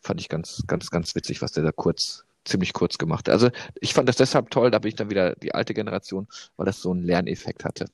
fand 0.00 0.20
ich 0.20 0.28
ganz, 0.28 0.62
ganz, 0.66 0.90
ganz 0.90 1.14
witzig, 1.14 1.42
was 1.42 1.52
der 1.52 1.64
da 1.64 1.72
kurz, 1.72 2.24
ziemlich 2.44 2.72
kurz 2.72 2.98
gemacht 2.98 3.28
hat. 3.28 3.32
Also 3.32 3.50
ich 3.80 3.94
fand 3.94 4.08
das 4.08 4.16
deshalb 4.16 4.50
toll, 4.50 4.70
da 4.70 4.78
bin 4.78 4.88
ich 4.90 4.94
dann 4.96 5.10
wieder 5.10 5.34
die 5.36 5.54
alte 5.54 5.74
Generation, 5.74 6.28
weil 6.56 6.66
das 6.66 6.80
so 6.80 6.92
einen 6.92 7.02
Lerneffekt 7.02 7.64
hatte. 7.64 7.86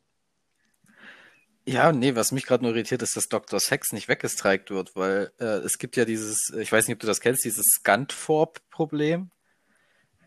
Ja, 1.65 1.93
nee, 1.93 2.17
was 2.17 2.33
mich 2.33 2.45
gerade 2.45 2.65
nur 2.65 2.73
irritiert, 2.75 3.03
ist, 3.03 3.17
dass 3.17 3.29
Dr. 3.29 3.61
Sex 3.61 3.93
nicht 3.93 4.09
weggestreikt 4.09 4.71
wird, 4.71 4.97
weil 4.97 5.31
äh, 5.39 5.45
es 5.45 5.79
gibt 5.79 5.97
ja 5.97 6.05
dieses, 6.05 6.53
ich 6.59 6.73
weiß 6.73 6.89
nicht, 6.89 6.97
ob 6.97 7.01
du 7.01 7.07
das 7.07 7.21
kennst, 7.21 7.45
dieses 7.45 7.65
Scantforp-Problem. 7.77 9.31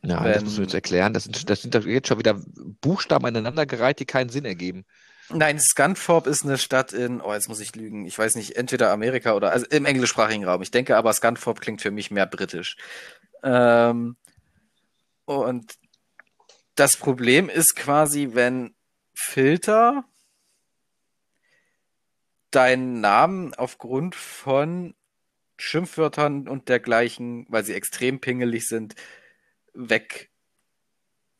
Ja, 0.01 0.23
Wenn- 0.23 0.33
das 0.33 0.43
musst 0.43 0.57
du 0.57 0.61
jetzt 0.61 0.73
erklären. 0.73 1.13
Das 1.13 1.25
sind, 1.25 1.49
das 1.49 1.61
sind 1.61 1.75
jetzt 1.75 2.07
schon 2.07 2.19
wieder 2.19 2.39
Buchstaben 2.79 3.25
aneinandergereiht, 3.25 3.99
die 3.99 4.05
keinen 4.05 4.29
Sinn 4.29 4.45
ergeben. 4.45 4.85
Nein, 5.29 5.59
Scunthorpe 5.59 6.29
ist 6.29 6.43
eine 6.43 6.57
Stadt 6.57 6.93
in, 6.93 7.19
oh, 7.19 7.33
jetzt 7.33 7.49
muss 7.49 7.59
ich 7.59 7.75
lügen, 7.75 8.05
ich 8.05 8.17
weiß 8.17 8.35
nicht, 8.35 8.55
entweder 8.55 8.91
Amerika 8.91 9.33
oder, 9.33 9.51
also 9.51 9.65
im 9.67 9.85
englischsprachigen 9.85 10.45
Raum. 10.45 10.61
Ich 10.61 10.71
denke 10.71 10.95
aber, 10.97 11.11
Scunthorpe 11.13 11.61
klingt 11.61 11.81
für 11.81 11.91
mich 11.91 12.11
mehr 12.11 12.27
britisch. 12.27 12.77
Ähm, 13.43 14.17
und 15.25 15.73
das 16.75 16.97
Problem 16.97 17.49
ist 17.49 17.75
quasi, 17.75 18.29
wenn 18.33 18.75
Filter 19.15 20.03
deinen 22.51 23.01
Namen 23.01 23.53
aufgrund 23.53 24.15
von 24.15 24.93
Schimpfwörtern 25.57 26.47
und 26.47 26.69
dergleichen, 26.69 27.45
weil 27.49 27.63
sie 27.63 27.73
extrem 27.73 28.19
pingelig 28.19 28.67
sind, 28.67 28.95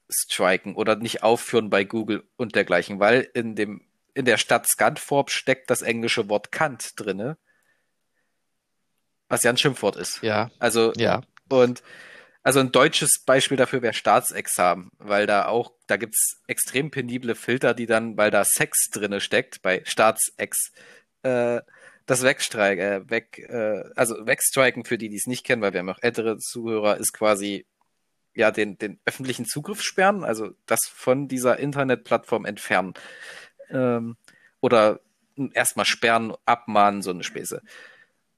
wegstriken 0.08 0.76
oder 0.76 0.96
nicht 0.96 1.24
aufführen 1.24 1.70
bei 1.70 1.84
Google 1.84 2.24
und 2.38 2.56
dergleichen, 2.56 3.00
weil 3.00 3.30
in 3.34 3.56
dem 3.56 3.82
in 4.14 4.26
der 4.26 4.38
Stadt 4.38 4.66
Scunthorpe 4.68 5.32
steckt 5.32 5.70
das 5.70 5.82
englische 5.82 6.30
Wort 6.30 6.52
Kant 6.52 6.94
drinne, 6.96 7.38
was 9.28 9.44
ja 9.44 9.50
ein 9.50 9.58
Schimpfwort 9.58 9.98
ist. 9.98 10.22
Ja, 10.22 10.52
Also 10.60 10.94
ja. 10.96 11.22
und 11.50 11.84
also 12.44 12.60
ein 12.60 12.72
deutsches 12.72 13.24
Beispiel 13.26 13.58
dafür 13.58 13.82
wäre 13.82 13.94
Staatsexamen, 13.94 14.92
weil 15.00 15.26
da 15.26 15.48
auch, 15.48 15.74
da 15.88 15.98
gibt's 15.98 16.42
extrem 16.48 16.92
penible 16.92 17.34
Filter, 17.34 17.74
die 17.74 17.88
dann, 17.88 18.18
weil 18.18 18.30
da 18.30 18.46
Sex 18.46 18.90
drinne 18.92 19.20
steckt, 19.20 19.64
bei 19.64 19.82
Staatsex, 19.84 20.72
äh, 21.24 21.62
das 22.06 22.22
wegstreiken, 22.22 22.86
äh, 22.86 23.10
weg, 23.10 23.40
äh, 23.50 23.84
also 23.96 24.28
wegstriken 24.28 24.86
für 24.86 25.00
die, 25.00 25.10
die 25.10 25.16
es 25.16 25.26
nicht 25.26 25.44
kennen, 25.44 25.64
weil 25.64 25.74
wir 25.74 25.80
haben 25.80 25.90
auch 25.90 26.04
ältere 26.04 26.38
Zuhörer, 26.38 26.98
ist 26.98 27.14
quasi 27.14 27.66
ja 28.36 28.52
den, 28.52 28.78
den 28.78 29.00
öffentlichen 29.06 29.46
Zugriff 29.46 29.82
sperren, 29.82 30.24
also 30.24 30.52
das 30.66 30.82
von 30.88 31.28
dieser 31.28 31.58
Internetplattform 31.58 32.46
entfernen. 32.46 32.94
Ähm, 33.70 34.18
oder 34.62 35.00
erstmal 35.54 35.86
sperren, 35.86 36.34
abmahnen, 36.46 37.02
so 37.02 37.12
eine 37.12 37.24
Späße. 37.24 37.62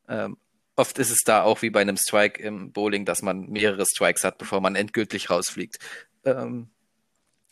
Ähm, 0.08 0.38
oft 0.75 1.00
ist 1.00 1.12
es 1.12 1.20
da 1.25 1.44
auch 1.44 1.62
wie 1.62 1.70
bei 1.70 1.82
einem 1.82 1.98
Strike 1.98 2.42
im 2.42 2.72
Bowling, 2.72 3.06
dass 3.06 3.22
man 3.22 3.50
mehrere 3.50 3.86
Strikes 3.86 4.24
hat, 4.24 4.38
bevor 4.38 4.62
man 4.62 4.75
endgültig 4.75 5.30
rausfliegt. 5.30 5.77
Ähm, 6.25 6.70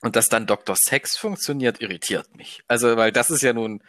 und 0.02 0.16
dass 0.16 0.28
dann 0.28 0.46
Dr. 0.46 0.76
Sex 0.78 1.18
funktioniert, 1.18 1.82
irritiert 1.82 2.36
mich. 2.36 2.62
Also, 2.68 2.96
weil 2.96 3.12
das 3.12 3.32
ist 3.32 3.42
ja 3.42 3.54
nun, 3.54 3.82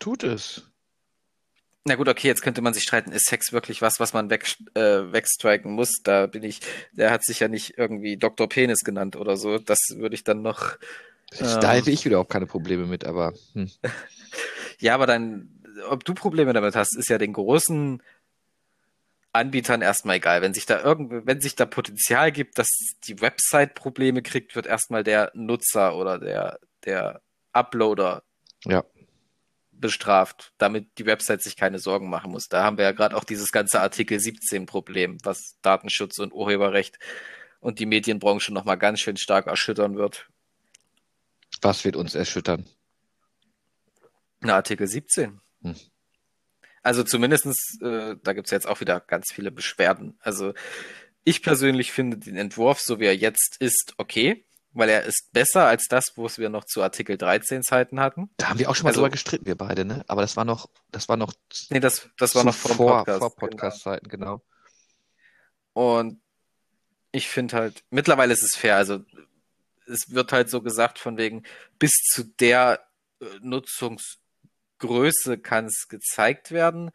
Tut 0.00 0.24
es. 0.24 0.69
Na 1.84 1.94
gut, 1.94 2.08
okay, 2.08 2.28
jetzt 2.28 2.42
könnte 2.42 2.60
man 2.60 2.74
sich 2.74 2.82
streiten, 2.82 3.12
ist 3.12 3.26
Sex 3.26 3.52
wirklich 3.52 3.80
was, 3.80 4.00
was 4.00 4.12
man 4.12 4.28
weg, 4.28 4.46
äh, 4.74 5.12
wegstriken 5.12 5.72
muss? 5.72 6.02
Da 6.02 6.26
bin 6.26 6.42
ich, 6.42 6.60
der 6.92 7.10
hat 7.10 7.24
sich 7.24 7.40
ja 7.40 7.48
nicht 7.48 7.78
irgendwie 7.78 8.16
Dr. 8.16 8.48
Penis 8.48 8.80
genannt 8.80 9.16
oder 9.16 9.36
so. 9.36 9.58
Das 9.58 9.78
würde 9.96 10.14
ich 10.14 10.24
dann 10.24 10.42
noch, 10.42 10.76
Da 11.38 11.72
hätte 11.72 11.90
ich 11.90 12.04
wieder 12.04 12.18
auch 12.18 12.28
keine 12.28 12.46
Probleme 12.46 12.86
mit, 12.86 13.04
aber 13.04 13.32
hm. 13.54 13.70
Ja, 14.78 14.94
aber 14.94 15.06
dann, 15.06 15.48
ob 15.88 16.04
du 16.04 16.14
Probleme 16.14 16.52
damit 16.52 16.74
hast, 16.74 16.96
ist 16.96 17.08
ja 17.08 17.18
den 17.18 17.34
großen 17.34 18.02
Anbietern 19.32 19.82
erstmal 19.82 20.16
egal. 20.16 20.42
Wenn 20.42 20.54
sich 20.54 20.66
da 20.66 20.82
irgend, 20.82 21.26
wenn 21.26 21.40
sich 21.40 21.54
da 21.54 21.66
Potenzial 21.66 22.32
gibt, 22.32 22.58
dass 22.58 22.68
die 23.04 23.20
Website 23.20 23.74
Probleme 23.74 24.22
kriegt, 24.22 24.56
wird 24.56 24.66
erstmal 24.66 25.04
der 25.04 25.30
Nutzer 25.34 25.94
oder 25.94 26.18
der, 26.18 26.58
der 26.84 27.20
Uploader 27.52 28.22
ja. 28.64 28.84
Bestraft, 29.80 30.52
damit 30.58 30.98
die 30.98 31.06
Website 31.06 31.42
sich 31.42 31.56
keine 31.56 31.78
Sorgen 31.78 32.10
machen 32.10 32.30
muss. 32.30 32.48
Da 32.48 32.62
haben 32.62 32.76
wir 32.76 32.84
ja 32.84 32.92
gerade 32.92 33.16
auch 33.16 33.24
dieses 33.24 33.52
ganze 33.52 33.80
Artikel 33.80 34.20
17 34.20 34.66
Problem, 34.66 35.18
was 35.22 35.56
Datenschutz 35.62 36.18
und 36.18 36.32
Urheberrecht 36.32 36.98
und 37.60 37.78
die 37.78 37.86
Medienbranche 37.86 38.52
nochmal 38.52 38.78
ganz 38.78 39.00
schön 39.00 39.16
stark 39.16 39.46
erschüttern 39.46 39.96
wird. 39.96 40.28
Was 41.62 41.84
wird 41.84 41.96
uns 41.96 42.14
erschüttern? 42.14 42.68
Na, 44.40 44.54
Artikel 44.54 44.86
17. 44.86 45.40
Hm. 45.62 45.74
Also 46.82 47.02
zumindestens, 47.02 47.78
äh, 47.82 48.16
da 48.22 48.32
gibt's 48.32 48.50
jetzt 48.50 48.66
auch 48.66 48.80
wieder 48.80 49.00
ganz 49.00 49.32
viele 49.32 49.50
Beschwerden. 49.50 50.16
Also 50.20 50.54
ich 51.24 51.42
persönlich 51.42 51.92
finde 51.92 52.16
den 52.16 52.36
Entwurf, 52.36 52.80
so 52.80 52.98
wie 53.00 53.04
er 53.04 53.16
jetzt 53.16 53.56
ist, 53.60 53.94
okay, 53.98 54.46
weil 54.72 54.88
er 54.88 55.04
ist 55.04 55.32
besser 55.32 55.66
als 55.66 55.86
das, 55.88 56.12
wo 56.16 56.26
es 56.26 56.38
wir 56.38 56.48
noch 56.48 56.64
zu 56.64 56.82
Artikel 56.82 57.16
13 57.18 57.62
Zeiten 57.62 57.98
hatten. 58.00 58.30
Da 58.36 58.48
haben 58.50 58.58
wir 58.58 58.70
auch 58.70 58.76
schon 58.76 58.84
mal 58.84 58.90
Also- 58.90 59.00
drüber 59.00 59.10
gestritten, 59.10 59.46
wir 59.46 59.56
beide, 59.56 59.84
ne? 59.84 60.04
Aber 60.06 60.22
das 60.22 60.36
war 60.36 60.44
noch, 60.44 60.68
das 60.90 61.08
war 61.08 61.16
noch 61.16 61.32
Nee, 61.70 61.80
das, 61.80 62.08
das 62.18 62.34
war 62.34 62.44
noch 62.44 62.54
vor 62.54 62.76
Podcast. 62.76 63.18
vor 63.18 63.34
Podcast-Zeiten, 63.36 64.08
genau. 64.08 64.42
Und 65.72 66.20
ich 67.12 67.28
finde 67.28 67.56
halt, 67.56 67.82
mittlerweile 67.90 68.32
ist 68.32 68.42
es 68.42 68.54
fair. 68.56 68.76
Also 68.76 69.04
es 69.86 70.10
wird 70.14 70.32
halt 70.32 70.48
so 70.50 70.62
gesagt 70.62 70.98
von 71.00 71.16
wegen, 71.18 71.42
bis 71.78 71.92
zu 71.92 72.22
der 72.24 72.80
äh, 73.20 73.24
Nutzungsgröße 73.40 75.38
kann 75.38 75.66
es 75.66 75.88
gezeigt 75.88 76.52
werden, 76.52 76.90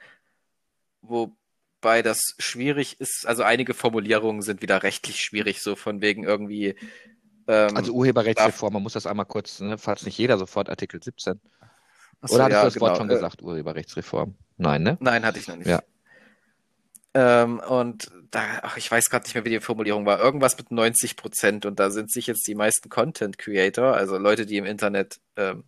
wobei 1.02 2.02
das 2.02 2.22
schwierig 2.40 3.00
ist. 3.02 3.26
Also 3.28 3.44
einige 3.44 3.74
Formulierungen 3.74 4.42
sind 4.42 4.62
wieder 4.62 4.84
rechtlich 4.84 5.20
schwierig, 5.20 5.62
so 5.62 5.76
von 5.76 6.02
wegen 6.02 6.24
irgendwie. 6.24 6.76
Ähm, 7.48 7.76
Also 7.76 7.94
Urheberrechtsreform, 7.94 8.74
man 8.74 8.84
muss 8.84 8.94
das 8.94 9.06
einmal 9.06 9.26
kurz, 9.26 9.60
ne, 9.60 9.78
falls 9.78 10.04
nicht 10.06 10.18
jeder 10.18 10.38
sofort 10.38 10.70
Artikel 10.70 11.02
17. 11.02 11.40
achso, 12.22 12.36
Oder 12.36 12.46
hattest 12.46 12.58
ja, 12.58 12.62
du 12.64 12.70
das 12.74 12.82
Wort 12.82 12.92
genau. 12.94 12.98
schon 12.98 13.10
Äh, 13.10 13.14
gesagt, 13.14 13.42
Urheberrechtsreform? 13.42 14.36
Nein, 14.58 14.84
ne? 14.84 14.98
Nein, 15.00 15.26
hatte 15.26 15.40
ich 15.40 15.48
noch 15.48 15.56
nicht. 15.58 15.68
Ja. 15.68 15.82
Ähm, 17.14 17.60
und 17.60 18.12
da, 18.32 18.42
ach, 18.62 18.76
ich 18.78 18.92
weiß 18.92 19.10
gerade 19.10 19.24
nicht 19.24 19.36
mehr, 19.36 19.46
wie 19.46 19.50
die 19.50 19.60
Formulierung 19.62 20.06
war. 20.06 20.20
Irgendwas 20.20 20.58
mit 20.58 20.72
90 20.72 21.16
Prozent. 21.16 21.66
Und 21.66 21.80
da 21.80 21.90
sind 21.90 22.12
sich 22.12 22.28
jetzt 22.28 22.46
die 22.48 22.56
meisten 22.56 22.90
Content 22.90 23.38
Creator, 23.38 23.94
also 23.96 24.18
Leute, 24.18 24.46
die 24.46 24.58
im 24.58 24.66
Internet 24.66 25.22
ähm, 25.38 25.64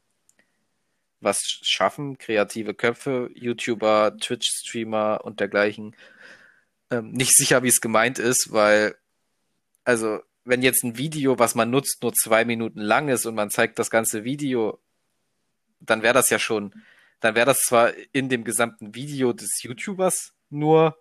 was 1.19 1.39
schaffen, 1.63 2.17
kreative 2.17 2.73
Köpfe, 2.73 3.29
YouTuber, 3.33 4.17
Twitch-Streamer 4.19 5.21
und 5.23 5.39
dergleichen, 5.39 5.95
ähm, 6.91 7.11
nicht 7.11 7.35
sicher, 7.35 7.63
wie 7.63 7.69
es 7.69 7.81
gemeint 7.81 8.19
ist, 8.19 8.51
weil, 8.51 8.95
also, 9.83 10.19
wenn 10.47 10.61
jetzt 10.61 10.83
ein 10.83 10.97
Video, 10.97 11.39
was 11.39 11.55
man 11.55 11.69
nutzt, 11.69 12.01
nur 12.01 12.13
zwei 12.13 12.45
Minuten 12.45 12.79
lang 12.79 13.09
ist 13.09 13.25
und 13.25 13.35
man 13.35 13.49
zeigt 13.49 13.77
das 13.79 13.89
ganze 13.89 14.23
Video, 14.23 14.79
dann 15.81 16.01
wäre 16.01 16.13
das 16.13 16.29
ja 16.29 16.39
schon, 16.39 16.73
dann 17.19 17.35
wäre 17.35 17.45
das 17.45 17.59
zwar 17.59 17.91
in 18.13 18.29
dem 18.29 18.45
gesamten 18.45 18.95
Video 18.95 19.33
des 19.33 19.61
YouTubers 19.61 20.33
nur, 20.49 20.97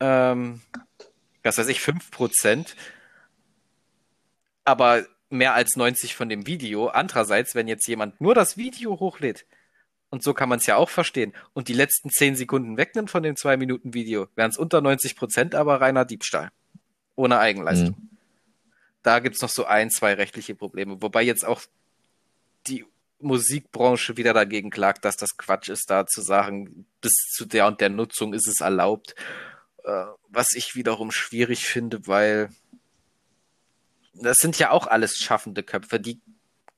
ähm, 0.00 0.60
was 1.42 1.56
weiß 1.56 1.68
ich, 1.68 1.80
5%, 1.80 2.74
aber 4.64 5.06
mehr 5.28 5.54
als 5.54 5.76
90 5.76 6.16
von 6.16 6.28
dem 6.28 6.46
Video. 6.46 6.88
Andererseits, 6.88 7.54
wenn 7.54 7.68
jetzt 7.68 7.86
jemand 7.86 8.20
nur 8.20 8.34
das 8.34 8.56
Video 8.56 8.98
hochlädt, 8.98 9.46
und 10.10 10.24
so 10.24 10.34
kann 10.34 10.48
man 10.48 10.58
es 10.58 10.66
ja 10.66 10.74
auch 10.74 10.90
verstehen, 10.90 11.32
und 11.52 11.68
die 11.68 11.74
letzten 11.74 12.10
10 12.10 12.34
Sekunden 12.34 12.76
wegnimmt 12.76 13.10
von 13.10 13.22
dem 13.22 13.36
2 13.36 13.56
Minuten 13.56 13.94
Video, 13.94 14.26
wären 14.34 14.50
es 14.50 14.58
unter 14.58 14.80
90 14.80 15.14
Prozent 15.14 15.54
aber 15.54 15.80
reiner 15.80 16.04
Diebstahl. 16.04 16.50
Ohne 17.16 17.38
Eigenleistung. 17.38 17.96
Da 19.02 19.18
gibt's 19.18 19.40
noch 19.40 19.48
so 19.48 19.64
ein, 19.64 19.90
zwei 19.90 20.14
rechtliche 20.14 20.54
Probleme, 20.54 21.00
wobei 21.00 21.22
jetzt 21.22 21.44
auch 21.44 21.62
die 22.66 22.84
Musikbranche 23.18 24.16
wieder 24.16 24.32
dagegen 24.32 24.70
klagt, 24.70 25.04
dass 25.04 25.16
das 25.16 25.36
Quatsch 25.36 25.68
ist, 25.68 25.90
da 25.90 26.06
zu 26.06 26.22
sagen, 26.22 26.86
bis 27.00 27.12
zu 27.34 27.44
der 27.44 27.66
und 27.66 27.80
der 27.80 27.90
Nutzung 27.90 28.32
ist 28.32 28.46
es 28.46 28.60
erlaubt. 28.60 29.14
Äh, 29.84 30.04
was 30.28 30.48
ich 30.54 30.74
wiederum 30.74 31.10
schwierig 31.10 31.66
finde, 31.66 32.06
weil 32.06 32.50
das 34.14 34.38
sind 34.38 34.58
ja 34.58 34.70
auch 34.70 34.86
alles 34.86 35.16
schaffende 35.16 35.62
Köpfe, 35.62 36.00
die 36.00 36.20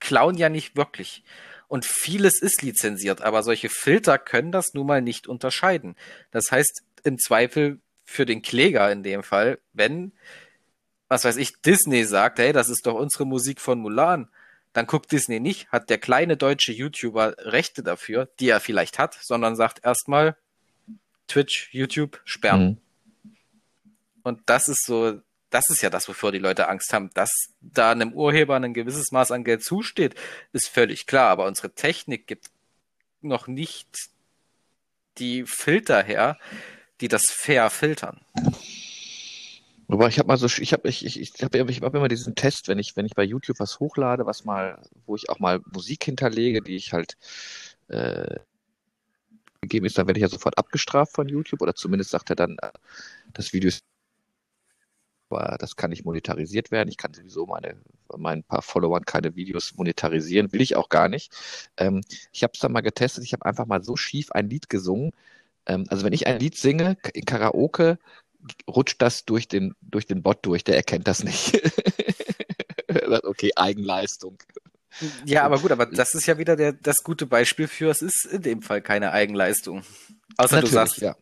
klauen 0.00 0.36
ja 0.36 0.48
nicht 0.48 0.76
wirklich. 0.76 1.24
Und 1.68 1.86
vieles 1.86 2.42
ist 2.42 2.62
lizenziert, 2.62 3.22
aber 3.22 3.42
solche 3.42 3.68
Filter 3.68 4.18
können 4.18 4.52
das 4.52 4.74
nun 4.74 4.86
mal 4.86 5.00
nicht 5.00 5.26
unterscheiden. 5.26 5.96
Das 6.30 6.50
heißt, 6.50 6.82
im 7.04 7.18
Zweifel 7.18 7.80
für 8.12 8.26
den 8.26 8.42
Kläger 8.42 8.90
in 8.90 9.02
dem 9.02 9.22
Fall, 9.22 9.58
wenn, 9.72 10.12
was 11.08 11.24
weiß 11.24 11.36
ich, 11.36 11.60
Disney 11.62 12.04
sagt, 12.04 12.38
hey, 12.38 12.52
das 12.52 12.68
ist 12.68 12.86
doch 12.86 12.94
unsere 12.94 13.26
Musik 13.26 13.60
von 13.60 13.78
Mulan, 13.78 14.28
dann 14.72 14.86
guckt 14.86 15.12
Disney 15.12 15.40
nicht, 15.40 15.68
hat 15.68 15.90
der 15.90 15.98
kleine 15.98 16.36
deutsche 16.36 16.72
YouTuber 16.72 17.34
Rechte 17.38 17.82
dafür, 17.82 18.28
die 18.40 18.48
er 18.48 18.60
vielleicht 18.60 18.98
hat, 18.98 19.18
sondern 19.20 19.56
sagt 19.56 19.84
erstmal 19.84 20.36
Twitch, 21.28 21.68
YouTube, 21.72 22.20
sperren. 22.24 22.80
Mhm. 23.24 23.32
Und 24.22 24.40
das 24.46 24.68
ist 24.68 24.86
so 24.86 25.20
das 25.52 25.68
ist 25.68 25.82
ja 25.82 25.90
das, 25.90 26.08
wovor 26.08 26.32
die 26.32 26.38
Leute 26.38 26.68
Angst 26.68 26.92
haben. 26.92 27.10
Dass 27.14 27.30
da 27.60 27.92
einem 27.92 28.12
Urheber 28.14 28.56
ein 28.56 28.74
gewisses 28.74 29.12
Maß 29.12 29.30
an 29.32 29.44
Geld 29.44 29.62
zusteht, 29.62 30.14
ist 30.52 30.68
völlig 30.68 31.06
klar. 31.06 31.28
Aber 31.28 31.46
unsere 31.46 31.74
Technik 31.74 32.26
gibt 32.26 32.50
noch 33.20 33.46
nicht 33.46 34.08
die 35.18 35.44
Filter 35.44 36.02
her, 36.02 36.38
die 37.02 37.08
das 37.08 37.26
fair 37.26 37.68
filtern. 37.68 38.20
Aber 39.88 40.08
ich 40.08 40.18
habe 40.18 40.28
mal 40.28 40.38
so, 40.38 40.46
ich 40.46 40.72
habe 40.72 40.88
ich, 40.88 41.04
ich, 41.04 41.20
ich 41.20 41.42
habe 41.42 41.70
ich 41.70 41.82
hab 41.82 41.94
immer 41.94 42.08
diesen 42.08 42.34
Test, 42.34 42.68
wenn 42.68 42.78
ich, 42.78 42.96
wenn 42.96 43.04
ich 43.04 43.14
bei 43.14 43.24
YouTube 43.24 43.60
was 43.60 43.78
hochlade, 43.78 44.24
was 44.24 44.44
mal, 44.44 44.80
wo 45.04 45.16
ich 45.16 45.28
auch 45.28 45.38
mal 45.38 45.60
Musik 45.70 46.04
hinterlege, 46.04 46.62
die 46.62 46.76
ich 46.76 46.94
halt 46.94 47.18
äh, 47.88 48.38
gegeben 49.60 49.84
ist, 49.84 49.98
dann 49.98 50.06
werde 50.06 50.18
ich 50.18 50.22
ja 50.22 50.28
sofort 50.28 50.56
abgestraft 50.56 51.12
von 51.12 51.28
YouTube 51.28 51.60
oder 51.60 51.74
zumindest 51.74 52.10
sagt 52.10 52.30
er 52.30 52.36
dann, 52.36 52.56
äh, 52.62 52.70
das 53.34 53.52
Video 53.52 53.68
ist 53.68 53.84
aber 55.32 55.56
das 55.58 55.76
kann 55.76 55.90
nicht 55.90 56.04
monetarisiert 56.04 56.70
werden. 56.70 56.88
Ich 56.90 56.98
kann 56.98 57.14
sowieso 57.14 57.46
meine, 57.46 57.76
meinen 58.16 58.42
paar 58.42 58.62
Followern 58.62 59.04
keine 59.04 59.34
Videos 59.34 59.74
monetarisieren, 59.76 60.52
will 60.52 60.60
ich 60.60 60.76
auch 60.76 60.88
gar 60.88 61.08
nicht. 61.08 61.32
Ähm, 61.78 62.02
ich 62.32 62.42
habe 62.42 62.52
es 62.54 62.60
dann 62.60 62.72
mal 62.72 62.82
getestet, 62.82 63.24
ich 63.24 63.32
habe 63.32 63.46
einfach 63.46 63.66
mal 63.66 63.82
so 63.82 63.96
schief 63.96 64.30
ein 64.32 64.48
Lied 64.50 64.68
gesungen. 64.68 65.12
Ähm, 65.66 65.86
also 65.88 66.04
wenn 66.04 66.12
ich 66.12 66.26
ein 66.26 66.38
Lied 66.38 66.56
singe 66.56 66.96
in 67.14 67.24
Karaoke, 67.24 67.98
rutscht 68.68 69.00
das 69.00 69.24
durch 69.24 69.48
den, 69.48 69.74
durch 69.80 70.06
den 70.06 70.22
Bot 70.22 70.44
durch, 70.44 70.64
der 70.64 70.76
erkennt 70.76 71.06
das 71.06 71.22
nicht. 71.22 71.60
okay, 73.24 73.50
Eigenleistung. 73.56 74.38
Ja, 75.24 75.44
aber 75.44 75.58
gut, 75.58 75.72
aber 75.72 75.86
das 75.86 76.14
ist 76.14 76.26
ja 76.26 76.38
wieder 76.38 76.56
der, 76.56 76.72
das 76.72 77.02
gute 77.02 77.26
Beispiel 77.26 77.66
für, 77.66 77.90
es 77.90 78.02
ist 78.02 78.26
in 78.26 78.42
dem 78.42 78.62
Fall 78.62 78.82
keine 78.82 79.12
Eigenleistung. 79.12 79.82
Außer 80.36 80.56
Natürlich, 80.56 80.70
du 80.70 80.74
sagst, 80.74 80.98
ja. 80.98 81.16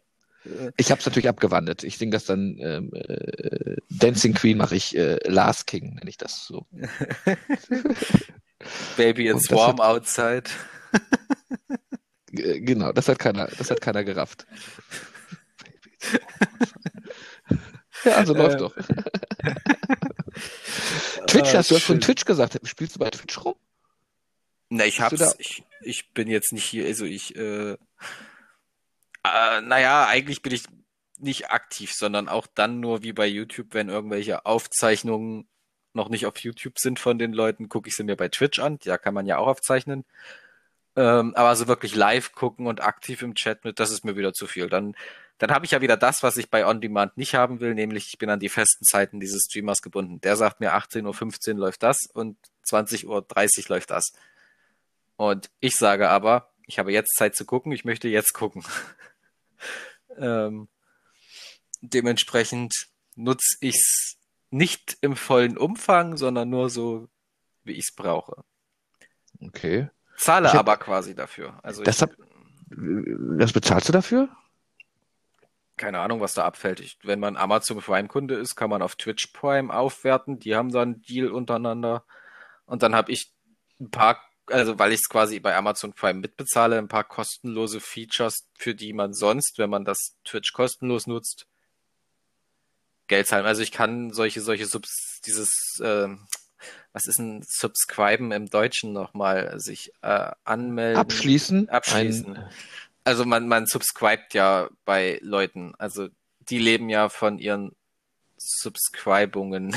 Ich 0.77 0.91
habe 0.91 1.01
es 1.01 1.07
natürlich 1.07 1.29
abgewandelt. 1.29 1.85
Ich 1.85 1.99
singe 1.99 2.13
das 2.13 2.25
dann 2.25 2.57
ähm, 2.61 2.91
äh, 2.95 3.77
Dancing 3.91 4.33
Queen 4.33 4.57
mache 4.57 4.75
ich 4.75 4.97
äh, 4.97 5.19
Last 5.29 5.67
King, 5.67 5.97
nenne 5.97 6.09
ich 6.09 6.17
das 6.17 6.47
so. 6.47 6.67
Baby 8.97 9.29
it's 9.29 9.51
warm 9.51 9.79
hat, 9.79 9.81
outside. 9.81 10.45
Genau, 12.61 12.93
das 12.93 13.09
hat 13.09 13.19
keiner, 13.19 13.47
das 13.47 13.71
hat 13.71 13.81
keiner 13.81 14.05
gerafft. 14.05 14.47
ja, 18.05 18.13
also 18.13 18.35
läuft 18.35 18.55
ähm. 18.55 18.61
doch. 18.61 18.77
Twitch, 21.27 21.55
hast 21.55 21.71
du 21.71 21.77
was 21.77 21.83
von 21.83 22.01
Twitch 22.01 22.25
gesagt? 22.25 22.59
Spielst 22.65 22.97
du 22.97 22.99
bei 22.99 23.11
Twitch 23.11 23.45
rum? 23.45 23.55
Na, 24.69 24.87
ich 24.87 25.01
hab's, 25.01 25.35
ich, 25.39 25.65
ich 25.81 26.13
bin 26.13 26.29
jetzt 26.29 26.53
nicht 26.53 26.65
hier, 26.65 26.87
also 26.87 27.05
ich, 27.05 27.37
äh, 27.37 27.73
äh, 27.73 27.77
naja, 29.25 30.07
eigentlich 30.07 30.43
bin 30.43 30.53
ich 30.53 30.65
nicht 31.19 31.51
aktiv, 31.51 31.93
sondern 31.93 32.29
auch 32.29 32.47
dann 32.47 32.81
nur 32.81 33.03
wie 33.03 33.13
bei 33.13 33.27
YouTube, 33.27 33.75
wenn 33.75 33.89
irgendwelche 33.89 34.47
Aufzeichnungen 34.47 35.49
noch 35.93 36.09
nicht 36.09 36.27
auf 36.27 36.39
YouTube 36.39 36.79
sind 36.79 36.99
von 36.99 37.19
den 37.19 37.33
Leuten, 37.33 37.69
gucke 37.69 37.89
ich 37.89 37.97
sie 37.97 38.05
mir 38.05 38.17
bei 38.17 38.29
Twitch 38.29 38.61
an. 38.61 38.79
Da 38.85 38.97
kann 38.97 39.15
man 39.15 39.27
ja 39.27 39.39
auch 39.39 39.49
aufzeichnen. 39.49 40.05
Ähm, 40.97 41.35
aber 41.35 41.55
so 41.57 41.69
wirklich 41.69 41.95
live 41.95 42.33
gucken 42.33 42.67
und 42.67 42.83
aktiv 42.83 43.23
im 43.23 43.35
Chat 43.35 43.65
mit, 43.65 43.79
das 43.79 43.91
ist 43.91 44.05
mir 44.05 44.17
wieder 44.17 44.33
zu 44.33 44.47
viel. 44.47 44.69
Dann, 44.69 44.97
dann 45.39 45.53
habe 45.53 45.65
ich 45.65 45.71
ja 45.71 45.81
wieder 45.81 45.97
das, 45.97 46.23
was 46.23 46.37
ich 46.37 46.51
bei 46.51 46.67
On 46.67 46.81
Demand 46.81 47.17
nicht 47.17 47.35
haben 47.35 47.61
will, 47.61 47.75
nämlich 47.75 48.09
ich 48.09 48.19
bin 48.19 48.31
an 48.31 48.41
die 48.41 48.49
festen 48.49 48.85
Zeiten 48.85 49.21
dieses 49.21 49.45
Streamers 49.45 49.83
gebunden. 49.83 50.21
Der 50.21 50.37
sagt 50.37 50.61
mir 50.61 50.75
18.15 50.75 51.53
Uhr 51.53 51.61
läuft 51.61 51.83
das 51.83 52.07
und 52.13 52.37
20.30 52.67 53.07
Uhr 53.07 53.69
läuft 53.69 53.91
das. 53.91 54.13
Und 55.17 55.51
ich 55.61 55.77
sage 55.77 56.09
aber, 56.09 56.51
ich 56.67 56.79
habe 56.79 56.93
jetzt 56.93 57.15
Zeit 57.17 57.37
zu 57.37 57.45
gucken, 57.45 57.73
ich 57.73 57.85
möchte 57.85 58.09
jetzt 58.09 58.33
gucken. 58.33 58.65
ähm, 60.19 60.69
dementsprechend 61.83 62.89
nutze 63.17 63.57
ich 63.61 63.77
es 63.77 64.17
nicht 64.51 64.99
im 65.01 65.17
vollen 65.17 65.57
Umfang, 65.57 66.17
sondern 66.17 66.51
nur 66.51 66.71
so, 66.71 67.09
wie 67.65 67.73
ich 67.73 67.89
es 67.91 67.95
brauche. 67.95 68.45
Okay. 69.41 69.89
Zahle 70.21 70.53
hab, 70.53 70.61
aber 70.61 70.77
quasi 70.77 71.15
dafür. 71.15 71.59
Also 71.63 71.83
das, 71.83 72.03
hab, 72.03 72.11
das 72.69 73.53
bezahlst 73.53 73.89
du 73.89 73.93
dafür? 73.93 74.29
Keine 75.77 76.01
Ahnung, 76.01 76.21
was 76.21 76.35
da 76.35 76.45
abfällt. 76.45 76.81
Ich, 76.81 76.99
wenn 77.03 77.21
man 77.21 77.37
Amazon 77.37 77.79
Prime-Kunde 77.79 78.35
ist, 78.35 78.55
kann 78.55 78.71
man 78.71 78.83
auf 78.83 78.97
Twitch 78.97 79.29
Prime 79.29 79.73
aufwerten. 79.73 80.39
Die 80.39 80.55
haben 80.55 80.71
da 80.71 80.83
einen 80.83 81.01
Deal 81.03 81.29
untereinander. 81.29 82.05
Und 82.67 82.83
dann 82.83 82.95
habe 82.95 83.11
ich 83.13 83.33
ein 83.81 83.91
paar 83.91 84.21
also 84.53 84.79
weil 84.79 84.93
ich 84.93 85.01
es 85.01 85.09
quasi 85.09 85.41
bei 85.41 85.57
Amazon 85.57 85.93
Prime 85.93 86.21
mitbezahle, 86.21 86.79
ein 86.79 86.89
paar 86.89 87.05
kostenlose 87.05 87.81
Features, 87.81 88.49
für 88.59 88.75
die 88.75 88.93
man 88.93 89.13
sonst, 89.13 89.59
wenn 89.59 89.71
man 89.71 89.85
das 89.85 90.17
Twitch 90.25 90.53
kostenlos 90.53 91.07
nutzt, 91.07 91.47
Geld 93.07 93.27
zahlen. 93.27 93.47
Also 93.47 93.63
ich 93.63 93.73
kann 93.73 94.13
solche, 94.13 94.41
solche 94.41 94.67
Subs, 94.67 95.21
dieses, 95.25 95.81
äh, 95.83 96.09
was 96.93 97.07
ist 97.07 97.19
ein 97.19 97.43
Subscriben 97.47 98.33
im 98.33 98.47
Deutschen 98.47 98.93
nochmal, 98.93 99.59
sich 99.61 99.93
äh, 100.03 100.31
anmelden. 100.45 100.99
Abschließen. 101.01 101.69
Abschließen. 101.69 102.37
Ein... 102.37 102.51
Also 103.05 103.25
man, 103.25 103.49
man 103.49 103.67
subscribt 103.67 104.35
ja 104.35 104.69
bei 104.85 105.19
Leuten. 105.23 105.75
Also 105.79 106.09
die 106.49 106.59
leben 106.59 106.89
ja 106.89 107.09
von 107.09 107.39
ihren 107.39 107.73
Subscribungen. 108.37 109.77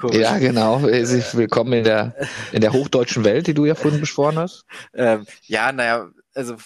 ja, 0.12 0.38
genau. 0.38 0.82
Willkommen 0.82 1.72
in 1.72 1.84
der, 1.84 2.14
in 2.52 2.60
der 2.60 2.72
hochdeutschen 2.72 3.24
Welt, 3.24 3.46
die 3.46 3.54
du 3.54 3.64
ja 3.64 3.74
vorhin 3.74 4.00
beschworen 4.00 4.38
hast. 4.38 4.64
Ähm, 4.94 5.26
ja, 5.46 5.72
naja, 5.72 6.10
also 6.34 6.56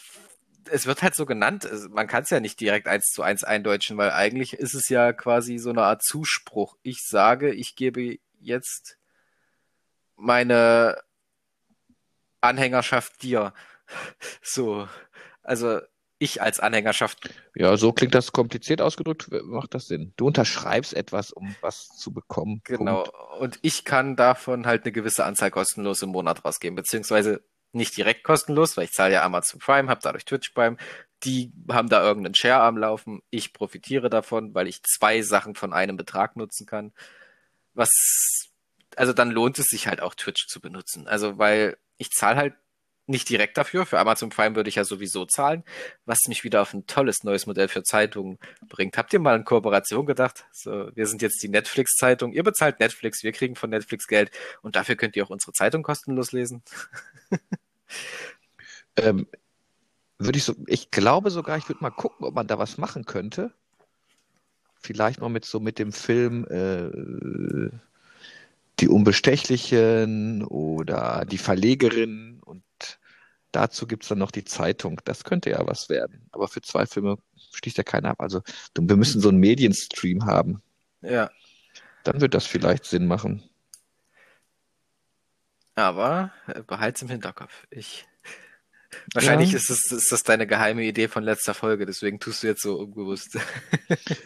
es 0.70 0.86
wird 0.86 1.02
halt 1.02 1.14
so 1.14 1.26
genannt. 1.26 1.66
Also 1.66 1.88
man 1.88 2.06
kann 2.06 2.24
es 2.24 2.30
ja 2.30 2.40
nicht 2.40 2.60
direkt 2.60 2.88
eins 2.88 3.06
zu 3.06 3.22
eins 3.22 3.44
eindeutschen, 3.44 3.96
weil 3.96 4.10
eigentlich 4.10 4.54
ist 4.54 4.74
es 4.74 4.88
ja 4.88 5.12
quasi 5.12 5.58
so 5.58 5.70
eine 5.70 5.82
Art 5.82 6.02
Zuspruch. 6.02 6.76
Ich 6.82 6.98
sage, 7.06 7.52
ich 7.52 7.76
gebe 7.76 8.18
jetzt 8.46 8.98
meine 10.16 11.02
Anhängerschaft 12.40 13.22
dir. 13.22 13.52
So. 14.42 14.88
Also 15.42 15.80
ich 16.18 16.42
als 16.42 16.60
Anhängerschaft. 16.60 17.30
Ja, 17.54 17.76
so 17.76 17.92
klingt 17.92 18.14
das 18.14 18.32
kompliziert 18.32 18.80
ausgedrückt, 18.80 19.28
macht 19.44 19.74
das 19.74 19.86
Sinn. 19.86 20.12
Du 20.16 20.26
unterschreibst 20.26 20.94
etwas, 20.94 21.30
um 21.30 21.54
was 21.60 21.88
zu 21.88 22.12
bekommen. 22.12 22.62
Genau. 22.64 23.04
Punkt. 23.04 23.40
Und 23.40 23.58
ich 23.62 23.84
kann 23.84 24.16
davon 24.16 24.66
halt 24.66 24.84
eine 24.84 24.92
gewisse 24.92 25.24
Anzahl 25.24 25.50
kostenlos 25.50 26.02
im 26.02 26.10
Monat 26.10 26.44
rausgeben, 26.44 26.74
beziehungsweise 26.74 27.42
nicht 27.72 27.96
direkt 27.96 28.24
kostenlos, 28.24 28.76
weil 28.76 28.84
ich 28.84 28.92
zahle 28.92 29.14
ja 29.14 29.24
Amazon 29.24 29.60
Prime, 29.60 29.88
habe 29.88 30.00
dadurch 30.02 30.24
Twitch 30.24 30.50
Prime. 30.50 30.76
Die 31.24 31.52
haben 31.70 31.88
da 31.88 32.02
irgendeinen 32.02 32.34
Share 32.34 32.62
am 32.62 32.78
Laufen. 32.78 33.20
Ich 33.30 33.52
profitiere 33.52 34.08
davon, 34.08 34.54
weil 34.54 34.66
ich 34.66 34.82
zwei 34.82 35.22
Sachen 35.22 35.54
von 35.54 35.72
einem 35.72 35.96
Betrag 35.96 36.36
nutzen 36.36 36.66
kann. 36.66 36.92
Was, 37.76 38.48
also 38.96 39.12
dann 39.12 39.30
lohnt 39.30 39.58
es 39.58 39.66
sich 39.66 39.86
halt 39.86 40.00
auch 40.00 40.14
Twitch 40.14 40.48
zu 40.48 40.60
benutzen. 40.60 41.06
Also, 41.06 41.38
weil 41.38 41.76
ich 41.98 42.10
zahle 42.10 42.36
halt 42.36 42.54
nicht 43.06 43.28
direkt 43.28 43.56
dafür. 43.56 43.86
Für 43.86 43.98
Amazon 43.98 44.30
Prime 44.30 44.56
würde 44.56 44.68
ich 44.68 44.76
ja 44.76 44.84
sowieso 44.84 45.26
zahlen, 45.26 45.62
was 46.04 46.18
mich 46.26 46.44
wieder 46.44 46.62
auf 46.62 46.74
ein 46.74 46.86
tolles 46.86 47.22
neues 47.22 47.46
Modell 47.46 47.68
für 47.68 47.82
Zeitungen 47.82 48.38
bringt. 48.68 48.98
Habt 48.98 49.12
ihr 49.12 49.20
mal 49.20 49.34
an 49.34 49.44
Kooperation 49.44 50.06
gedacht? 50.06 50.44
So, 50.52 50.90
wir 50.94 51.06
sind 51.06 51.22
jetzt 51.22 51.42
die 51.42 51.48
Netflix-Zeitung. 51.48 52.32
Ihr 52.32 52.42
bezahlt 52.42 52.80
Netflix, 52.80 53.22
wir 53.22 53.32
kriegen 53.32 53.54
von 53.54 53.70
Netflix 53.70 54.06
Geld 54.06 54.30
und 54.62 54.76
dafür 54.76 54.96
könnt 54.96 55.16
ihr 55.16 55.24
auch 55.24 55.30
unsere 55.30 55.52
Zeitung 55.52 55.82
kostenlos 55.82 56.32
lesen. 56.32 56.62
ähm, 58.96 59.28
würde 60.18 60.38
ich 60.38 60.44
so, 60.44 60.54
ich 60.66 60.90
glaube 60.90 61.30
sogar, 61.30 61.58
ich 61.58 61.68
würde 61.68 61.82
mal 61.82 61.90
gucken, 61.90 62.26
ob 62.26 62.34
man 62.34 62.46
da 62.46 62.58
was 62.58 62.78
machen 62.78 63.04
könnte. 63.04 63.52
Vielleicht 64.78 65.20
mal 65.20 65.28
mit 65.28 65.44
so 65.44 65.60
mit 65.60 65.78
dem 65.78 65.92
Film 65.92 66.46
äh, 66.48 67.70
Die 68.80 68.88
Unbestechlichen 68.88 70.44
oder 70.44 71.24
die 71.24 71.38
Verlegerin 71.38 72.40
und 72.44 72.62
dazu 73.52 73.86
gibt 73.86 74.02
es 74.02 74.10
dann 74.10 74.18
noch 74.18 74.30
die 74.30 74.44
Zeitung. 74.44 75.00
Das 75.04 75.24
könnte 75.24 75.50
ja 75.50 75.66
was 75.66 75.88
werden. 75.88 76.28
Aber 76.32 76.46
für 76.48 76.60
zwei 76.60 76.86
Filme 76.86 77.16
sticht 77.52 77.78
ja 77.78 77.84
keiner 77.84 78.10
ab. 78.10 78.20
Also 78.20 78.42
wir 78.78 78.96
müssen 78.96 79.20
so 79.20 79.30
einen 79.30 79.38
Medienstream 79.38 80.26
haben. 80.26 80.62
Ja. 81.00 81.30
Dann 82.04 82.20
wird 82.20 82.34
das 82.34 82.46
vielleicht 82.46 82.84
Sinn 82.84 83.06
machen. 83.06 83.42
Aber 85.74 86.32
äh, 86.46 86.62
behalt's 86.62 87.02
im 87.02 87.08
Hinterkopf. 87.08 87.66
Ich. 87.70 88.06
Wahrscheinlich 89.14 89.52
ja. 89.52 89.58
ist, 89.58 89.70
es, 89.70 89.90
ist 89.90 90.12
das 90.12 90.22
deine 90.22 90.46
geheime 90.46 90.84
Idee 90.84 91.08
von 91.08 91.24
letzter 91.24 91.54
Folge, 91.54 91.86
deswegen 91.86 92.20
tust 92.20 92.42
du 92.42 92.48
jetzt 92.48 92.62
so 92.62 92.78
unbewusst. 92.78 93.38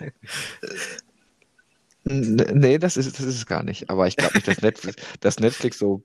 nee, 2.04 2.78
das 2.78 2.96
ist, 2.96 3.18
das 3.18 3.26
ist 3.26 3.36
es 3.36 3.46
gar 3.46 3.62
nicht. 3.62 3.90
Aber 3.90 4.06
ich 4.06 4.16
glaube 4.16 4.34
nicht, 4.34 4.48
dass 4.48 4.62
Netflix, 4.62 5.02
dass 5.20 5.38
Netflix 5.38 5.78
so 5.78 6.04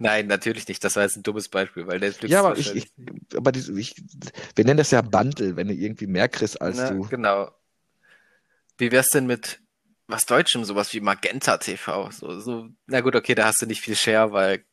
Nein, 0.00 0.28
natürlich 0.28 0.68
nicht. 0.68 0.84
Das 0.84 0.94
war 0.94 1.02
jetzt 1.02 1.16
ein 1.16 1.24
dummes 1.24 1.48
Beispiel, 1.48 1.88
weil 1.88 1.98
Netflix. 1.98 2.32
Ja, 2.32 2.40
aber 2.40 2.56
ich, 2.56 2.74
ich, 2.74 2.92
aber 3.36 3.50
die, 3.50 3.80
ich, 3.80 3.96
wir 4.54 4.64
nennen 4.64 4.78
das 4.78 4.92
ja 4.92 5.02
Bundle, 5.02 5.56
wenn 5.56 5.66
du 5.66 5.74
irgendwie 5.74 6.06
mehr 6.06 6.28
kriegst 6.28 6.62
als 6.62 6.76
Na, 6.76 6.90
du. 6.90 7.08
Genau. 7.08 7.50
Wie 8.76 8.92
wär's 8.92 9.08
denn 9.08 9.26
mit 9.26 9.60
was 10.06 10.24
Deutschem, 10.24 10.64
sowas 10.64 10.94
wie 10.94 11.00
Magenta 11.00 11.58
TV? 11.58 12.12
So, 12.12 12.38
so, 12.38 12.68
na 12.86 13.00
gut, 13.00 13.16
okay, 13.16 13.34
da 13.34 13.46
hast 13.46 13.60
du 13.60 13.66
nicht 13.66 13.80
viel 13.80 13.96
Share, 13.96 14.30
weil 14.30 14.64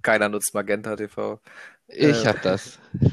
keiner 0.00 0.30
nutzt 0.30 0.54
Magenta 0.54 0.96
TV. 0.96 1.38
Ich 1.92 2.24
äh, 2.24 2.26
hab 2.26 2.42
das. 2.42 2.78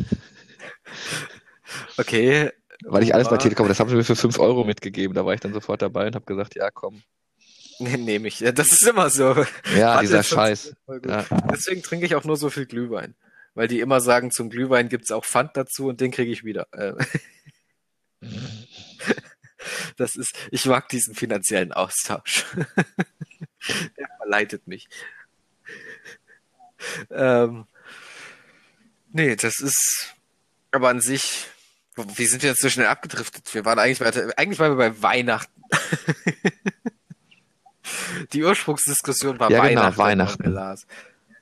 Okay, 1.98 2.52
Weil 2.86 3.04
ich 3.04 3.14
alles 3.14 3.28
bei 3.28 3.38
Telekom, 3.38 3.68
das 3.68 3.80
haben 3.80 3.90
sie 3.90 3.96
mir 3.96 4.04
für 4.04 4.16
5 4.16 4.40
Euro 4.40 4.64
mitgegeben. 4.64 5.14
Da 5.16 5.26
war 5.26 5.34
ich 5.34 5.42
dann 5.42 5.54
sofort 5.54 5.82
dabei 5.82 6.08
und 6.08 6.16
habe 6.16 6.26
gesagt, 6.26 6.56
ja 6.56 6.72
komm. 6.72 7.04
Nee, 7.80 7.98
nehme 7.98 8.28
ich. 8.28 8.40
Das 8.40 8.72
ist 8.72 8.88
immer 8.88 9.10
so. 9.10 9.36
Ja, 9.76 9.96
Warte, 9.96 10.02
dieser 10.02 10.24
Scheiß. 10.24 10.76
Ja. 11.08 11.26
Deswegen 11.52 11.84
trinke 11.84 12.06
ich 12.06 12.16
auch 12.16 12.24
nur 12.24 12.38
so 12.38 12.50
viel 12.50 12.66
Glühwein. 12.66 13.16
Weil 13.54 13.68
die 13.68 13.82
immer 13.82 14.02
sagen, 14.02 14.32
zum 14.32 14.50
Glühwein 14.50 14.90
gibt's 14.90 15.12
auch 15.12 15.26
Pfand 15.26 15.58
dazu 15.58 15.88
und 15.88 16.02
den 16.02 16.12
kriege 16.12 16.32
ich 16.32 16.44
wieder. 16.44 16.68
Äh, 16.72 16.94
Das 19.98 20.16
ist, 20.16 20.38
ich 20.52 20.66
mag 20.66 20.88
diesen 20.90 21.16
finanziellen 21.16 21.74
Austausch. 21.74 22.46
Der 23.98 24.08
verleitet 24.18 24.68
mich. 24.68 24.88
Ähm, 27.10 27.66
nee, 29.12 29.36
das 29.36 29.60
ist, 29.60 30.16
aber 30.72 30.90
an 30.90 31.02
sich, 31.02 31.48
wie 31.96 32.26
sind 32.26 32.44
wir 32.44 32.52
jetzt 32.52 32.62
so 32.62 32.70
schnell 32.70 32.88
abgedriftet? 32.88 33.54
Wir 33.54 33.66
waren 33.66 33.80
eigentlich 33.80 34.02
weiter, 34.02 34.32
eigentlich 34.38 34.60
waren 34.60 34.78
wir 34.78 34.90
bei 34.90 35.02
Weihnachten. 35.02 35.62
Die 38.34 38.44
Ursprungsdiskussion 38.44 39.40
war 39.40 39.50
Ja, 39.50 39.66
genau, 39.68 39.82
Weihnachten. 39.82 39.98
Weihnachten. 39.98 40.42
Onkel 40.44 40.54
Lars. 40.54 40.86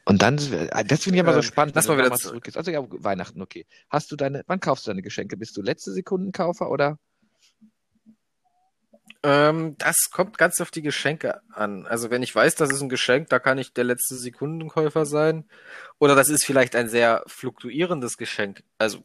Und 0.06 0.22
dann, 0.22 0.38
das 0.38 1.04
finde 1.04 1.18
ich 1.18 1.20
aber 1.20 1.34
so 1.34 1.40
Ähm, 1.40 1.44
spannend, 1.44 1.76
mal 1.76 1.82
du 1.82 1.98
wieder 1.98 2.16
zurückgehst. 2.16 2.58
Also 2.58 2.70
ja, 2.70 2.86
Weihnachten, 2.88 3.42
okay. 3.42 3.66
Hast 3.90 4.12
du 4.12 4.16
deine, 4.16 4.44
wann 4.46 4.60
kaufst 4.60 4.86
du 4.86 4.92
deine 4.92 5.02
Geschenke? 5.02 5.36
Bist 5.36 5.58
du 5.58 5.64
letzte 5.64 5.92
Sekundenkaufer 5.92 6.70
oder? 6.70 7.00
Ähm, 9.26 9.76
das 9.80 10.12
kommt 10.12 10.38
ganz 10.38 10.62
auf 10.62 10.70
die 10.70 10.84
Geschenke 10.84 11.42
an. 11.52 11.88
Also 11.88 12.12
wenn 12.12 12.22
ich 12.22 12.36
weiß, 12.36 12.54
das 12.54 12.70
ist 12.70 12.82
ein 12.82 12.90
Geschenk, 12.90 13.28
da 13.30 13.40
kann 13.40 13.58
ich 13.58 13.74
der 13.74 13.84
letzte 13.84 14.14
Sekundenkäufer 14.14 15.08
sein. 15.08 15.50
Oder 15.98 16.14
das 16.14 16.30
ist 16.30 16.46
vielleicht 16.46 16.76
ein 16.76 16.90
sehr 16.90 17.24
fluktuierendes 17.26 18.18
Geschenk. 18.18 18.64
Also 18.78 19.04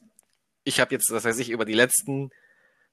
ich 0.63 0.79
habe 0.79 0.95
jetzt, 0.95 1.11
was 1.11 1.25
weiß 1.25 1.39
ich, 1.39 1.49
über 1.49 1.65
die 1.65 1.73
letzten 1.73 2.29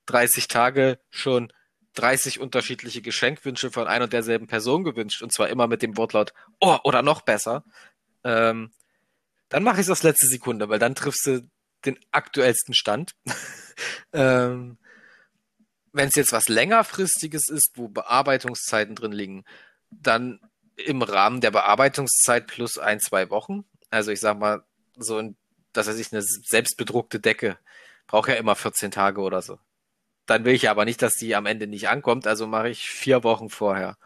30 0.05 0.47
Tage 0.47 0.99
schon 1.09 1.51
30 1.95 2.39
unterschiedliche 2.39 3.01
Geschenkwünsche 3.01 3.71
von 3.71 3.87
ein 3.87 4.03
und 4.03 4.13
derselben 4.13 4.47
Person 4.47 4.85
gewünscht. 4.85 5.21
Und 5.21 5.33
zwar 5.33 5.49
immer 5.49 5.67
mit 5.67 5.81
dem 5.81 5.97
Wortlaut, 5.97 6.33
oh, 6.61 6.77
oder 6.85 7.01
noch 7.01 7.23
besser. 7.23 7.65
Ähm, 8.23 8.71
dann 9.49 9.63
mache 9.63 9.81
ich 9.81 9.87
es 9.87 9.91
aus 9.91 10.03
letzte 10.03 10.27
Sekunde, 10.27 10.69
weil 10.69 10.79
dann 10.79 10.95
triffst 10.95 11.25
du 11.25 11.49
den 11.83 11.99
aktuellsten 12.11 12.73
Stand. 12.73 13.15
ähm, 14.13 14.77
wenn 15.97 16.09
es 16.09 16.15
jetzt 16.15 16.31
was 16.31 16.47
längerfristiges 16.47 17.49
ist, 17.49 17.71
wo 17.75 17.87
Bearbeitungszeiten 17.87 18.95
drin 18.95 19.11
liegen, 19.11 19.45
dann 19.89 20.39
im 20.75 21.01
Rahmen 21.01 21.41
der 21.41 21.51
Bearbeitungszeit 21.51 22.47
plus 22.47 22.77
ein, 22.77 22.99
zwei 22.99 23.29
Wochen. 23.29 23.65
Also 23.89 24.11
ich 24.11 24.19
sag 24.19 24.37
mal, 24.37 24.63
so 24.95 25.17
ein, 25.17 25.35
dass 25.73 25.87
er 25.87 25.93
sich 25.93 26.11
eine 26.11 26.21
selbstbedruckte 26.21 27.19
Decke 27.19 27.57
braucht 28.07 28.29
ja 28.29 28.35
immer 28.35 28.55
14 28.55 28.91
Tage 28.91 29.21
oder 29.21 29.41
so. 29.41 29.59
Dann 30.25 30.45
will 30.45 30.53
ich 30.53 30.69
aber 30.69 30.85
nicht, 30.85 31.01
dass 31.01 31.13
die 31.13 31.35
am 31.35 31.45
Ende 31.45 31.67
nicht 31.67 31.89
ankommt, 31.89 32.27
also 32.27 32.47
mache 32.47 32.69
ich 32.69 32.89
vier 32.89 33.23
Wochen 33.23 33.49
vorher. 33.49 33.97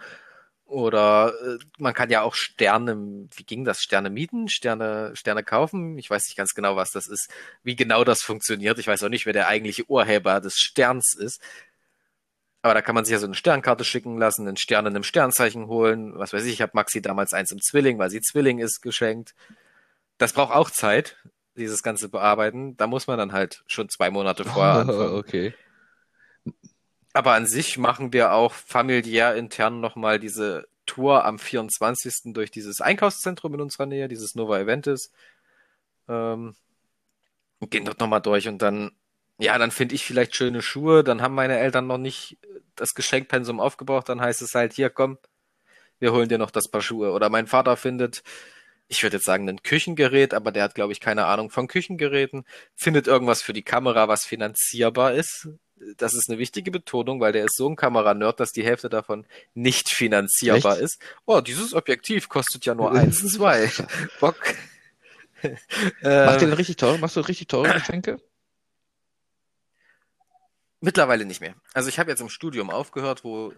Oder 0.66 1.34
äh, 1.46 1.58
man 1.80 1.94
kann 1.94 2.10
ja 2.10 2.22
auch 2.22 2.34
Sterne, 2.34 2.96
wie 3.36 3.44
ging 3.44 3.66
das? 3.66 3.82
Sterne 3.82 4.10
mieten, 4.10 4.48
Sterne, 4.48 5.12
Sterne 5.16 5.44
kaufen. 5.44 5.98
Ich 5.98 6.10
weiß 6.10 6.24
nicht 6.28 6.38
ganz 6.38 6.54
genau, 6.54 6.78
was 6.78 6.92
das 6.92 7.08
ist, 7.08 7.30
wie 7.62 7.76
genau 7.76 8.06
das 8.06 8.22
funktioniert. 8.22 8.80
Ich 8.80 8.88
weiß 8.88 9.04
auch 9.04 9.10
nicht, 9.10 9.26
wer 9.26 9.34
der 9.34 9.48
eigentliche 9.48 9.90
Urheber 9.90 10.40
des 10.40 10.56
Sterns 10.56 11.14
ist. 11.14 11.42
Aber 12.62 12.74
da 12.74 12.82
kann 12.82 12.94
man 12.94 13.06
sich 13.06 13.14
ja 13.14 13.20
so 13.20 13.26
eine 13.26 13.36
Sternkarte 13.36 13.84
schicken 13.84 14.18
lassen, 14.18 14.48
einen 14.48 14.58
Stern 14.58 14.86
in 14.86 14.96
einem 14.96 15.04
Sternzeichen 15.04 15.68
holen. 15.68 16.18
Was 16.18 16.34
weiß 16.34 16.46
ich, 16.46 16.54
ich 16.54 16.62
habe 16.62 16.74
Maxi 16.76 17.02
damals 17.02 17.34
eins 17.34 17.52
im 17.52 17.60
Zwilling, 17.60 17.98
weil 17.98 18.10
sie 18.10 18.22
Zwilling 18.22 18.60
ist, 18.60 18.82
geschenkt. 18.82 19.34
Das 20.18 20.34
braucht 20.34 20.54
auch 20.54 20.70
Zeit, 20.70 21.18
dieses 21.56 21.82
ganze 21.82 22.10
Bearbeiten. 22.10 22.78
Da 22.78 22.88
muss 22.88 23.08
man 23.08 23.18
dann 23.18 23.34
halt 23.34 23.64
schon 23.68 23.90
zwei 23.90 24.12
Monate 24.12 24.46
vorher 24.46 24.74
anfangen. 24.82 25.16
okay. 25.16 25.54
Aber 27.14 27.34
an 27.34 27.46
sich 27.46 27.78
machen 27.78 28.14
wir 28.14 28.34
auch 28.34 28.54
familiär 28.54 29.36
intern 29.36 29.82
nochmal 29.82 30.20
diese 30.20 30.68
Tour 30.86 31.26
am 31.26 31.40
24. 31.40 32.34
durch 32.34 32.52
dieses 32.52 32.82
Einkaufszentrum 32.82 33.54
in 33.56 33.62
unserer 33.62 33.86
Nähe, 33.86 34.08
dieses 34.08 34.36
Nova 34.36 34.60
Eventis. 34.60 35.12
Ähm, 36.08 36.56
gehen 37.70 37.86
dort 37.86 38.00
nochmal 38.00 38.22
durch 38.22 38.48
und 38.48 38.62
dann, 38.62 38.92
ja, 39.42 39.58
dann 39.58 39.72
finde 39.72 39.96
ich 39.96 40.06
vielleicht 40.06 40.36
schöne 40.36 40.62
Schuhe, 40.62 41.04
dann 41.04 41.22
haben 41.22 41.34
meine 41.34 41.58
Eltern 41.58 41.88
noch 41.88 41.98
nicht 41.98 42.38
das 42.76 42.94
Geschenkpensum 42.94 43.60
aufgebraucht, 43.60 44.08
dann 44.08 44.22
heißt 44.22 44.42
es 44.42 44.54
halt, 44.54 44.74
hier, 44.74 44.92
komm, 44.92 45.18
wir 46.00 46.14
holen 46.14 46.30
dir 46.30 46.38
noch 46.38 46.52
das 46.52 46.70
Paar 46.70 46.82
Schuhe. 46.82 47.12
Oder 47.12 47.30
mein 47.30 47.48
Vater 47.48 47.76
findet, 47.76 48.22
ich 48.88 49.02
würde 49.02 49.18
jetzt 49.18 49.26
sagen, 49.26 49.50
ein 49.50 49.64
Küchengerät, 49.64 50.36
aber 50.36 50.52
der 50.52 50.64
hat, 50.64 50.76
glaube 50.76 50.94
ich, 50.94 51.00
keine 51.00 51.26
Ahnung 51.26 51.50
von 51.50 51.68
Küchengeräten, 51.68 52.46
findet 52.76 53.08
irgendwas 53.08 53.42
für 53.42 53.54
die 53.54 53.64
Kamera, 53.64 54.08
was 54.08 54.26
finanzierbar 54.26 55.14
ist. 55.14 55.50
Das 55.98 56.14
ist 56.14 56.30
eine 56.30 56.38
wichtige 56.38 56.70
Betonung, 56.70 57.20
weil 57.20 57.32
der 57.32 57.46
ist 57.46 57.58
so 57.58 57.68
ein 57.68 57.76
Kameranerd, 57.76 58.40
dass 58.40 58.52
die 58.52 58.64
Hälfte 58.64 58.90
davon 58.90 59.26
nicht 59.56 59.90
finanzierbar 59.90 60.74
Echt? 60.74 60.84
ist. 60.84 61.02
Oh, 61.26 61.42
dieses 61.42 61.74
Objektiv 61.74 62.30
kostet 62.30 62.66
ja 62.66 62.76
nur 62.76 62.92
eins, 62.96 63.26
zwei. 63.28 63.72
Bock. 64.20 64.38
Macht 65.42 66.42
ihr 66.42 66.48
denn 66.48 66.54
richtig 66.54 66.76
teure? 66.76 67.00
Machst 67.00 67.16
du 67.16 67.22
richtig 67.22 67.48
teure 67.48 67.74
Geschenke? 67.74 68.18
Mittlerweile 70.82 71.26
nicht 71.26 71.42
mehr. 71.42 71.54
Also 71.74 71.90
ich 71.90 72.00
habe 72.00 72.10
jetzt 72.10 72.22
im 72.22 72.30
Studium 72.30 72.70
aufgehört, 72.72 73.24
wo 73.24 73.54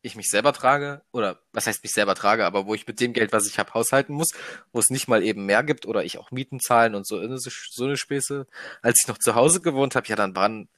ich 0.00 0.16
mich 0.16 0.30
selber 0.30 0.52
trage, 0.52 1.02
oder 1.12 1.40
was 1.52 1.66
heißt 1.66 1.82
mich 1.82 1.92
selber 1.92 2.14
trage, 2.14 2.46
aber 2.46 2.66
wo 2.66 2.74
ich 2.74 2.86
mit 2.86 3.00
dem 3.00 3.12
Geld, 3.12 3.32
was 3.32 3.46
ich 3.46 3.58
habe, 3.58 3.74
haushalten 3.74 4.14
muss, 4.14 4.28
wo 4.72 4.78
es 4.78 4.90
nicht 4.90 5.08
mal 5.08 5.22
eben 5.22 5.44
mehr 5.44 5.62
gibt 5.62 5.86
oder 5.86 6.04
ich 6.04 6.18
auch 6.18 6.30
Mieten 6.30 6.60
zahlen 6.60 6.94
und 6.94 7.06
so, 7.06 7.20
so 7.36 7.84
eine 7.84 7.96
Späße. 7.96 8.46
Als 8.80 9.00
ich 9.02 9.08
noch 9.08 9.18
zu 9.18 9.34
Hause 9.34 9.60
gewohnt 9.60 9.94
habe, 9.94 10.06
ja, 10.06 10.16
dann 10.16 10.34
waren 10.36 10.68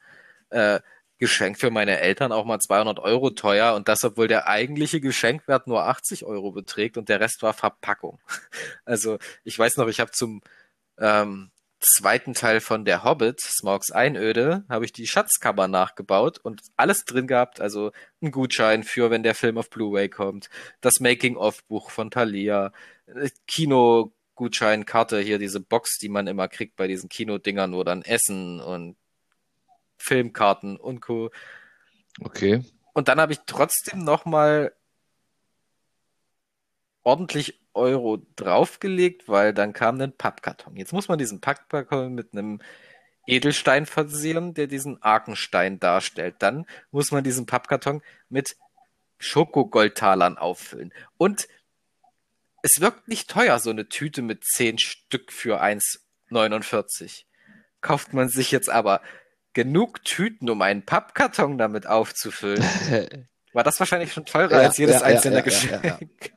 äh, 0.51 0.81
Geschenk 1.19 1.61
für 1.61 1.71
meine 1.71 2.01
Eltern 2.01 2.33
auch 2.33 2.47
mal 2.47 2.59
200 2.59 2.99
Euro 2.99 3.31
teuer 3.31 3.75
und 3.75 3.89
das, 3.89 4.03
obwohl 4.05 4.27
der 4.27 4.49
eigentliche 4.49 5.01
Geschenkwert 5.01 5.67
nur 5.67 5.85
80 5.85 6.25
Euro 6.25 6.51
beträgt 6.51 6.97
und 6.97 7.09
der 7.11 7.21
Rest 7.21 7.43
war 7.43 7.55
Verpackung. 7.55 8.19
Also 8.85 9.19
ich 9.45 9.57
weiß 9.57 9.77
noch, 9.77 9.87
ich 9.89 10.01
habe 10.01 10.11
zum 10.11 10.41
ähm, 10.99 11.51
zweiten 11.81 12.35
Teil 12.35 12.61
von 12.61 12.85
der 12.85 13.05
Hobbit, 13.05 13.41
Smaugs 13.41 13.91
Einöde, 13.91 14.65
habe 14.69 14.85
ich 14.85 14.93
die 14.93 15.07
Schatzkammer 15.07 15.67
nachgebaut 15.67 16.39
und 16.39 16.63
alles 16.77 17.05
drin 17.05 17.27
gehabt, 17.27 17.61
also 17.61 17.93
ein 18.23 18.31
Gutschein 18.31 18.85
für, 18.85 19.11
wenn 19.11 19.23
der 19.23 19.35
Film 19.35 19.59
auf 19.59 19.71
Blu-ray 19.71 20.09
kommt, 20.09 20.51
das 20.81 21.01
Making-of-Buch 21.01 21.91
von 21.91 22.11
Thalia, 22.11 22.73
äh, 23.07 23.31
Kino-Gutscheinkarte, 23.47 25.21
hier 25.21 25.39
diese 25.39 25.61
Box, 25.61 25.99
die 25.99 26.09
man 26.09 26.27
immer 26.27 26.49
kriegt 26.49 26.77
bei 26.77 26.87
diesen 26.87 27.09
Kinodingern, 27.09 27.73
wo 27.73 27.83
dann 27.83 28.03
Essen 28.03 28.61
und 28.61 28.97
Filmkarten 29.97 30.77
und 30.77 31.01
Co. 31.01 31.31
Okay. 32.21 32.65
Und 32.93 33.09
dann 33.09 33.21
habe 33.21 33.33
ich 33.33 33.41
trotzdem 33.47 34.05
nochmal 34.05 34.75
ordentlich 37.03 37.60
Euro 37.75 38.19
draufgelegt, 38.37 39.29
weil 39.29 39.55
dann 39.55 39.73
kam 39.73 40.01
ein 40.01 40.13
Pappkarton. 40.13 40.77
Jetzt 40.77 40.93
muss 40.93 41.09
man 41.09 41.19
diesen 41.19 41.41
Pappkarton 41.41 42.15
mit 42.15 42.33
einem 42.33 42.61
Edelstein 43.27 43.87
versehen, 43.87 44.55
der 44.55 44.67
diesen 44.67 45.03
Arkenstein 45.03 45.79
darstellt. 45.79 46.37
Dann 46.41 46.67
muss 46.91 47.13
man 47.13 47.23
diesen 47.23 47.47
Pappkarton 47.47 48.03
mit 48.29 48.57
Schokogoldtalern 49.19 50.39
auffüllen. 50.39 50.93
Und 51.17 51.47
es 52.63 52.81
wirkt 52.81 53.09
nicht 53.09 53.31
teuer, 53.31 53.59
so 53.59 53.71
eine 53.71 53.89
Tüte 53.89 54.23
mit 54.23 54.45
10 54.45 54.79
Stück 54.79 55.33
für 55.33 55.63
1,49. 55.63 57.25
Kauft 57.81 58.13
man 58.13 58.29
sich 58.29 58.51
jetzt 58.51 58.69
aber 58.69 59.01
genug 59.53 60.05
Tüten, 60.05 60.51
um 60.51 60.63
einen 60.63 60.85
Pappkarton 60.85 61.59
damit 61.59 61.87
aufzufüllen, 61.87 62.63
war 63.53 63.65
das 63.65 63.79
wahrscheinlich 63.81 64.13
schon 64.13 64.27
teurer 64.27 64.53
Ja, 64.53 64.69
als 64.69 64.77
jedes 64.79 65.01
ja, 65.01 65.03
einzelne 65.03 65.37
ja, 65.37 65.43
Geschenk. 65.43 66.33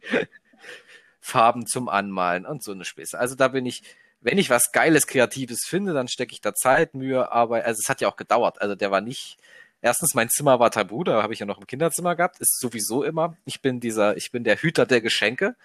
Farben 1.26 1.66
zum 1.66 1.88
Anmalen 1.88 2.46
und 2.46 2.62
so 2.64 2.74
eine 2.74 2.84
Späße. 2.84 3.18
Also 3.18 3.36
da 3.36 3.48
bin 3.48 3.66
ich, 3.66 3.82
wenn 4.20 4.38
ich 4.38 4.50
was 4.50 4.74
Geiles, 4.74 5.08
Kreatives 5.08 5.62
finde, 5.66 5.94
dann 5.94 6.10
stecke 6.10 6.34
ich 6.34 6.42
da 6.42 6.54
Zeit, 6.54 6.96
Mühe, 6.96 7.32
Arbeit. 7.32 7.64
Also 7.66 7.80
es 7.82 7.88
hat 7.88 8.02
ja 8.02 8.10
auch 8.10 8.18
gedauert. 8.18 8.62
Also 8.62 8.76
der 8.76 8.92
war 8.92 9.00
nicht. 9.00 9.38
Erstens, 9.82 10.16
mein 10.16 10.30
Zimmer 10.30 10.60
war 10.60 10.70
tabu, 10.70 11.06
da 11.06 11.24
habe 11.24 11.34
ich 11.34 11.40
ja 11.40 11.46
noch 11.46 11.60
ein 11.60 11.66
Kinderzimmer 11.68 12.18
gehabt. 12.18 12.40
Ist 12.42 12.60
sowieso 12.60 13.04
immer. 13.04 13.38
Ich 13.46 13.62
bin 13.62 13.80
dieser, 13.80 14.18
ich 14.18 14.32
bin 14.32 14.44
der 14.44 14.58
Hüter 14.58 14.86
der 14.86 15.00
Geschenke. 15.00 15.56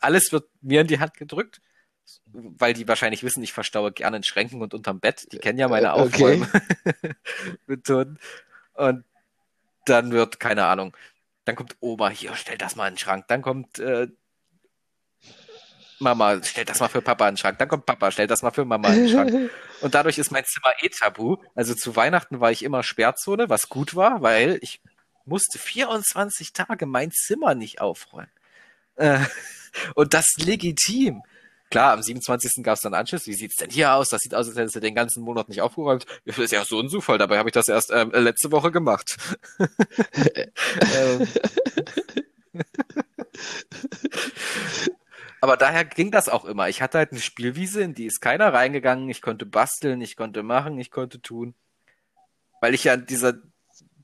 Alles 0.00 0.32
wird 0.32 0.44
mir 0.60 0.82
in 0.82 0.86
die 0.86 1.00
Hand 1.00 1.14
gedrückt, 1.14 1.62
weil 2.34 2.74
die 2.74 2.86
wahrscheinlich 2.86 3.22
wissen, 3.22 3.42
ich 3.42 3.54
verstaue 3.54 3.92
gerne 3.92 4.18
in 4.18 4.22
Schränken 4.22 4.60
und 4.60 4.74
unterm 4.74 5.00
Bett. 5.00 5.26
Die 5.32 5.38
kennen 5.38 5.58
ja 5.58 5.68
meine 5.68 5.94
Okay. 5.94 6.44
Aufräumen. 6.44 6.48
und 8.74 9.04
dann 9.86 10.12
wird, 10.12 10.40
keine 10.40 10.66
Ahnung, 10.66 10.94
dann 11.46 11.56
kommt 11.56 11.76
Oma, 11.80 12.10
hier, 12.10 12.34
stell 12.34 12.58
das 12.58 12.76
mal 12.76 12.88
in 12.88 12.94
den 12.94 12.98
Schrank. 12.98 13.26
Dann 13.28 13.40
kommt 13.40 13.78
äh, 13.78 14.08
Mama, 15.98 16.42
stell 16.42 16.64
das 16.64 16.80
mal 16.80 16.88
für 16.88 17.00
Papa 17.00 17.28
in 17.28 17.32
den 17.32 17.38
Schrank. 17.38 17.58
Dann 17.58 17.68
kommt 17.68 17.86
Papa, 17.86 18.10
stell 18.10 18.26
das 18.26 18.42
mal 18.42 18.50
für 18.50 18.64
Mama 18.64 18.88
in 18.88 19.04
den 19.04 19.08
Schrank. 19.08 19.50
Und 19.80 19.94
dadurch 19.94 20.18
ist 20.18 20.30
mein 20.30 20.44
Zimmer 20.44 20.72
eh 20.82 20.88
tabu. 20.88 21.36
Also 21.54 21.74
zu 21.74 21.96
Weihnachten 21.96 22.40
war 22.40 22.50
ich 22.50 22.62
immer 22.62 22.82
Sperrzone, 22.82 23.48
was 23.48 23.68
gut 23.68 23.94
war, 23.94 24.22
weil 24.22 24.58
ich 24.62 24.80
musste 25.24 25.58
24 25.58 26.52
Tage 26.52 26.86
mein 26.86 27.10
Zimmer 27.10 27.54
nicht 27.54 27.80
aufräumen. 27.80 28.30
Äh, 28.96 29.20
und 29.94 30.14
das 30.14 30.34
legitim. 30.38 31.22
Klar, 31.70 31.94
am 31.94 32.02
27. 32.02 32.62
gab 32.62 32.76
es 32.76 32.82
dann 32.82 32.94
Anschluss. 32.94 33.26
Wie 33.26 33.34
sieht's 33.34 33.56
denn 33.56 33.70
hier 33.70 33.92
aus? 33.92 34.08
Das 34.08 34.20
sieht 34.20 34.34
aus, 34.34 34.46
als 34.46 34.56
hättest 34.56 34.76
du 34.76 34.80
den 34.80 34.94
ganzen 34.94 35.22
Monat 35.24 35.48
nicht 35.48 35.60
aufgeräumt. 35.62 36.06
Das 36.24 36.38
ist 36.38 36.52
ja 36.52 36.64
so 36.64 36.80
ein 36.80 36.88
Zufall. 36.88 37.18
Dabei 37.18 37.38
habe 37.38 37.48
ich 37.48 37.54
das 37.54 37.68
erst 37.68 37.90
ähm, 37.90 38.12
letzte 38.12 38.52
Woche 38.52 38.70
gemacht. 38.70 39.16
Ähm. 40.94 41.28
Aber 45.46 45.56
daher 45.56 45.84
ging 45.84 46.10
das 46.10 46.28
auch 46.28 46.44
immer. 46.44 46.68
Ich 46.68 46.82
hatte 46.82 46.98
halt 46.98 47.12
eine 47.12 47.20
Spielwiese, 47.20 47.80
in 47.80 47.94
die 47.94 48.06
ist 48.06 48.20
keiner 48.20 48.52
reingegangen. 48.52 49.08
Ich 49.08 49.22
konnte 49.22 49.46
basteln, 49.46 50.00
ich 50.00 50.16
konnte 50.16 50.42
machen, 50.42 50.76
ich 50.76 50.90
konnte 50.90 51.22
tun. 51.22 51.54
Weil 52.60 52.74
ich 52.74 52.82
ja 52.82 52.96
dieser, 52.96 53.34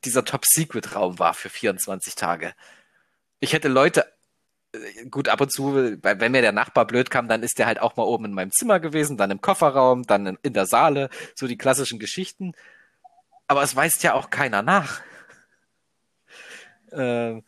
dieser 0.04 0.24
Top-Secret-Raum 0.24 1.18
war 1.18 1.34
für 1.34 1.48
24 1.48 2.14
Tage. 2.14 2.54
Ich 3.40 3.54
hätte 3.54 3.66
Leute 3.66 4.06
äh, 4.72 5.06
gut, 5.06 5.28
ab 5.28 5.40
und 5.40 5.50
zu, 5.50 5.74
wenn 6.00 6.30
mir 6.30 6.42
der 6.42 6.52
Nachbar 6.52 6.86
blöd 6.86 7.10
kam, 7.10 7.26
dann 7.26 7.42
ist 7.42 7.58
der 7.58 7.66
halt 7.66 7.80
auch 7.80 7.96
mal 7.96 8.04
oben 8.04 8.26
in 8.26 8.34
meinem 8.34 8.52
Zimmer 8.52 8.78
gewesen, 8.78 9.16
dann 9.16 9.32
im 9.32 9.40
Kofferraum, 9.40 10.04
dann 10.04 10.38
in 10.44 10.52
der 10.52 10.66
Saale, 10.66 11.10
so 11.34 11.48
die 11.48 11.58
klassischen 11.58 11.98
Geschichten. 11.98 12.52
Aber 13.48 13.64
es 13.64 13.74
weist 13.74 14.04
ja 14.04 14.14
auch 14.14 14.30
keiner 14.30 14.62
nach. 14.62 15.00
Ähm, 16.94 17.42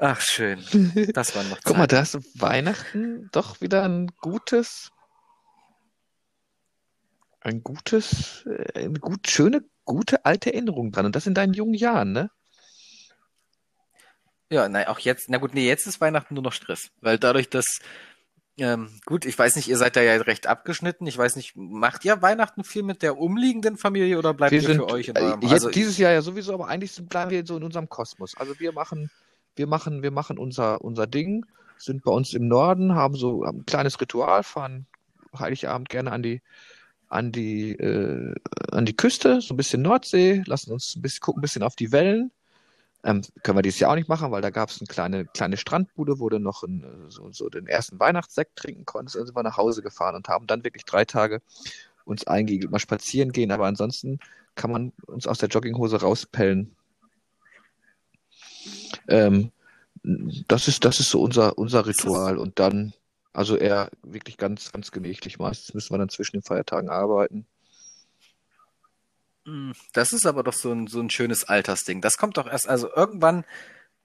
ach, 0.00 0.20
schön. 0.20 0.64
Das 1.14 1.34
war 1.36 1.44
noch 1.44 1.60
Guck 1.64 1.76
mal, 1.76 1.86
da 1.86 2.02
du 2.02 2.20
Weihnachten 2.34 3.28
doch 3.32 3.60
wieder 3.60 3.84
ein 3.84 4.08
gutes, 4.20 4.90
ein 7.40 7.62
gutes, 7.62 8.46
äh, 8.46 8.86
eine 8.86 8.98
gut, 8.98 9.28
schöne, 9.28 9.62
gute 9.84 10.24
alte 10.24 10.52
Erinnerung 10.52 10.92
dran. 10.92 11.06
Und 11.06 11.16
das 11.16 11.26
in 11.26 11.34
deinen 11.34 11.54
jungen 11.54 11.74
Jahren, 11.74 12.12
ne? 12.12 12.30
Ja, 14.50 14.68
nein, 14.68 14.88
auch 14.88 14.98
jetzt, 14.98 15.28
na 15.28 15.38
gut, 15.38 15.54
nee, 15.54 15.68
jetzt 15.68 15.86
ist 15.86 16.00
Weihnachten 16.00 16.34
nur 16.34 16.42
noch 16.42 16.52
Stress, 16.52 16.90
weil 17.00 17.18
dadurch, 17.18 17.48
dass, 17.50 17.78
ähm, 18.58 19.00
gut, 19.06 19.24
ich 19.24 19.38
weiß 19.38 19.54
nicht, 19.54 19.68
ihr 19.68 19.76
seid 19.76 19.94
da 19.94 20.02
ja 20.02 20.16
recht 20.16 20.48
abgeschnitten. 20.48 21.06
Ich 21.06 21.16
weiß 21.16 21.36
nicht, 21.36 21.54
macht 21.54 22.04
ihr 22.04 22.20
Weihnachten 22.20 22.64
viel 22.64 22.82
mit 22.82 23.02
der 23.02 23.16
umliegenden 23.16 23.76
Familie 23.76 24.18
oder 24.18 24.34
bleibt 24.34 24.50
Wir 24.50 24.60
ihr 24.60 24.66
sind 24.66 24.76
für 24.76 24.88
euch 24.88 25.08
in 25.08 25.16
äh, 25.16 25.20
eurem? 25.20 25.42
jetzt 25.42 25.52
Also, 25.52 25.70
dieses 25.70 25.98
Jahr 25.98 26.12
ja 26.12 26.20
sowieso, 26.20 26.52
aber 26.52 26.66
eigentlich 26.66 27.00
bleiben 27.08 27.30
wir 27.30 27.46
so 27.46 27.56
in 27.56 27.62
unserem 27.62 27.88
Kosmos. 27.88 28.34
Also 28.36 28.58
wir 28.58 28.72
machen, 28.72 29.08
wir 29.60 29.66
machen, 29.66 30.02
wir 30.02 30.10
machen 30.10 30.38
unser, 30.38 30.80
unser 30.80 31.06
Ding, 31.06 31.44
sind 31.76 32.02
bei 32.02 32.10
uns 32.10 32.32
im 32.32 32.48
Norden, 32.48 32.94
haben 32.94 33.14
so 33.14 33.44
ein 33.44 33.66
kleines 33.66 34.00
Ritual, 34.00 34.42
fahren 34.42 34.86
Heiligabend 35.38 35.90
gerne 35.90 36.12
an 36.12 36.22
die, 36.22 36.40
an 37.08 37.30
die, 37.30 37.72
äh, 37.72 38.34
an 38.72 38.86
die 38.86 38.96
Küste, 38.96 39.42
so 39.42 39.52
ein 39.52 39.58
bisschen 39.58 39.82
Nordsee, 39.82 40.42
lassen 40.46 40.72
uns 40.72 40.96
ein 40.96 41.02
bisschen, 41.02 41.20
gucken 41.20 41.40
ein 41.40 41.42
bisschen 41.42 41.62
auf 41.62 41.76
die 41.76 41.92
Wellen. 41.92 42.32
Ähm, 43.04 43.22
können 43.42 43.58
wir 43.58 43.62
dieses 43.62 43.80
Jahr 43.80 43.92
auch 43.92 43.96
nicht 43.96 44.08
machen, 44.08 44.30
weil 44.30 44.42
da 44.42 44.50
gab 44.50 44.70
es 44.70 44.80
eine 44.80 44.86
kleine, 44.86 45.24
kleine 45.26 45.58
Strandbude, 45.58 46.18
wo 46.20 46.30
du 46.30 46.38
noch 46.38 46.62
ein, 46.62 46.84
äh, 46.84 47.10
so, 47.10 47.30
so 47.32 47.50
den 47.50 47.66
ersten 47.66 48.00
Weihnachtssekt 48.00 48.56
trinken 48.56 48.86
konntest. 48.86 49.16
Dann 49.16 49.26
sind 49.26 49.36
wir 49.36 49.42
nach 49.42 49.58
Hause 49.58 49.82
gefahren 49.82 50.16
und 50.16 50.28
haben 50.28 50.46
dann 50.46 50.64
wirklich 50.64 50.84
drei 50.86 51.04
Tage 51.04 51.42
uns 52.04 52.26
eingeigelt, 52.26 52.70
mal 52.70 52.78
spazieren 52.78 53.32
gehen. 53.32 53.52
Aber 53.52 53.66
ansonsten 53.66 54.20
kann 54.54 54.72
man 54.72 54.92
uns 55.06 55.26
aus 55.26 55.38
der 55.38 55.50
Jogginghose 55.50 56.00
rauspellen. 56.00 56.74
Ähm, 59.08 59.52
das 60.02 60.68
ist, 60.68 60.84
das 60.84 61.00
ist 61.00 61.10
so 61.10 61.20
unser, 61.22 61.58
unser 61.58 61.86
Ritual. 61.86 62.38
Und 62.38 62.58
dann, 62.58 62.94
also 63.32 63.56
eher 63.56 63.90
wirklich 64.02 64.36
ganz, 64.38 64.72
ganz 64.72 64.90
gemächlich. 64.92 65.38
Meistens 65.38 65.74
müssen 65.74 65.92
wir 65.94 65.98
dann 65.98 66.08
zwischen 66.08 66.38
den 66.38 66.42
Feiertagen 66.42 66.88
arbeiten. 66.90 67.46
mh, 69.46 69.74
das 69.92 70.12
ist 70.12 70.26
aber 70.26 70.42
doch 70.42 70.52
so 70.54 70.72
ein, 70.72 70.86
so 70.86 71.00
ein 71.00 71.10
schönes 71.10 71.44
Altersding. 71.44 72.00
Das 72.00 72.16
kommt 72.16 72.36
doch 72.36 72.46
erst, 72.46 72.68
also 72.68 72.88
irgendwann 72.94 73.44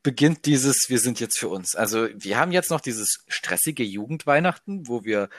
beginnt 0.03 0.45
dieses, 0.45 0.85
wir 0.89 0.99
sind 0.99 1.19
jetzt 1.19 1.39
für 1.39 1.49
uns. 1.49 1.75
Also 1.75 2.07
wir 2.13 2.37
haben 2.39 2.51
jetzt 2.51 2.69
noch 2.69 2.81
dieses 2.81 3.23
stressige 3.27 3.83
Jugendweihnachten, 3.83 4.87
wo 4.87 5.03
wir 5.03 5.29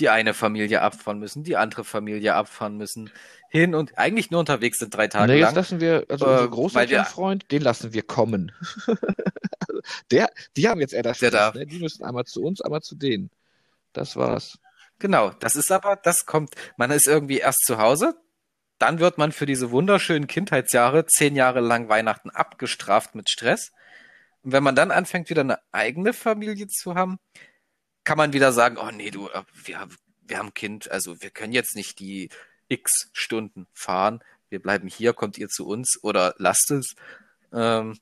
die 0.00 0.08
eine 0.08 0.34
Familie 0.34 0.82
abfahren 0.82 1.18
müssen, 1.18 1.44
die 1.44 1.56
andere 1.56 1.84
Familie 1.84 2.34
abfahren 2.34 2.76
müssen, 2.76 3.10
hin 3.50 3.74
und 3.74 3.98
eigentlich 3.98 4.30
nur 4.30 4.40
unterwegs 4.40 4.78
sind 4.78 4.94
drei 4.94 5.08
Tage 5.08 5.32
Nee, 5.32 5.38
jetzt 5.38 5.46
lang. 5.48 5.54
lassen 5.56 5.80
wir, 5.80 6.06
also 6.08 6.24
Äh, 6.26 6.28
unser 6.30 6.48
Großelternfreund, 6.48 7.50
den 7.50 7.62
lassen 7.62 7.92
wir 7.92 8.02
kommen. 8.02 8.52
Der, 10.10 10.30
die 10.56 10.68
haben 10.68 10.80
jetzt 10.80 10.92
eher 10.92 11.02
das 11.02 11.18
Der 11.18 11.28
Stress, 11.28 11.54
ne? 11.54 11.66
Die 11.66 11.78
müssen 11.78 12.04
einmal 12.04 12.24
zu 12.24 12.42
uns, 12.42 12.60
einmal 12.60 12.82
zu 12.82 12.94
denen. 12.96 13.30
Das 13.92 14.16
war's. 14.16 14.58
Genau, 14.98 15.30
das 15.30 15.56
ist 15.56 15.72
aber, 15.72 15.96
das 15.96 16.26
kommt, 16.26 16.54
man 16.76 16.90
ist 16.90 17.06
irgendwie 17.06 17.38
erst 17.38 17.64
zu 17.64 17.78
Hause, 17.78 18.14
dann 18.78 18.98
wird 19.00 19.18
man 19.18 19.32
für 19.32 19.46
diese 19.46 19.70
wunderschönen 19.70 20.26
Kindheitsjahre 20.26 21.06
zehn 21.06 21.36
Jahre 21.36 21.60
lang 21.60 21.88
Weihnachten 21.88 22.30
abgestraft 22.30 23.14
mit 23.14 23.30
Stress. 23.30 23.72
Und 24.42 24.52
wenn 24.52 24.62
man 24.62 24.74
dann 24.74 24.90
anfängt, 24.90 25.28
wieder 25.30 25.42
eine 25.42 25.58
eigene 25.72 26.12
Familie 26.12 26.66
zu 26.66 26.94
haben, 26.94 27.18
kann 28.04 28.18
man 28.18 28.32
wieder 28.32 28.52
sagen, 28.52 28.76
oh 28.78 28.90
nee, 28.90 29.10
du, 29.10 29.28
äh, 29.28 29.42
wir, 29.64 29.80
haben- 29.80 29.96
wir 30.22 30.38
haben 30.38 30.48
ein 30.48 30.54
Kind, 30.54 30.90
also 30.90 31.20
wir 31.22 31.30
können 31.30 31.52
jetzt 31.52 31.76
nicht 31.76 31.98
die 31.98 32.30
x 32.68 33.10
Stunden 33.12 33.66
fahren, 33.72 34.22
wir 34.48 34.60
bleiben 34.60 34.88
hier, 34.88 35.12
kommt 35.12 35.38
ihr 35.38 35.48
zu 35.48 35.66
uns 35.66 35.98
oder 36.02 36.34
lasst 36.38 36.70
es. 36.70 36.94
Ähm, 37.52 37.98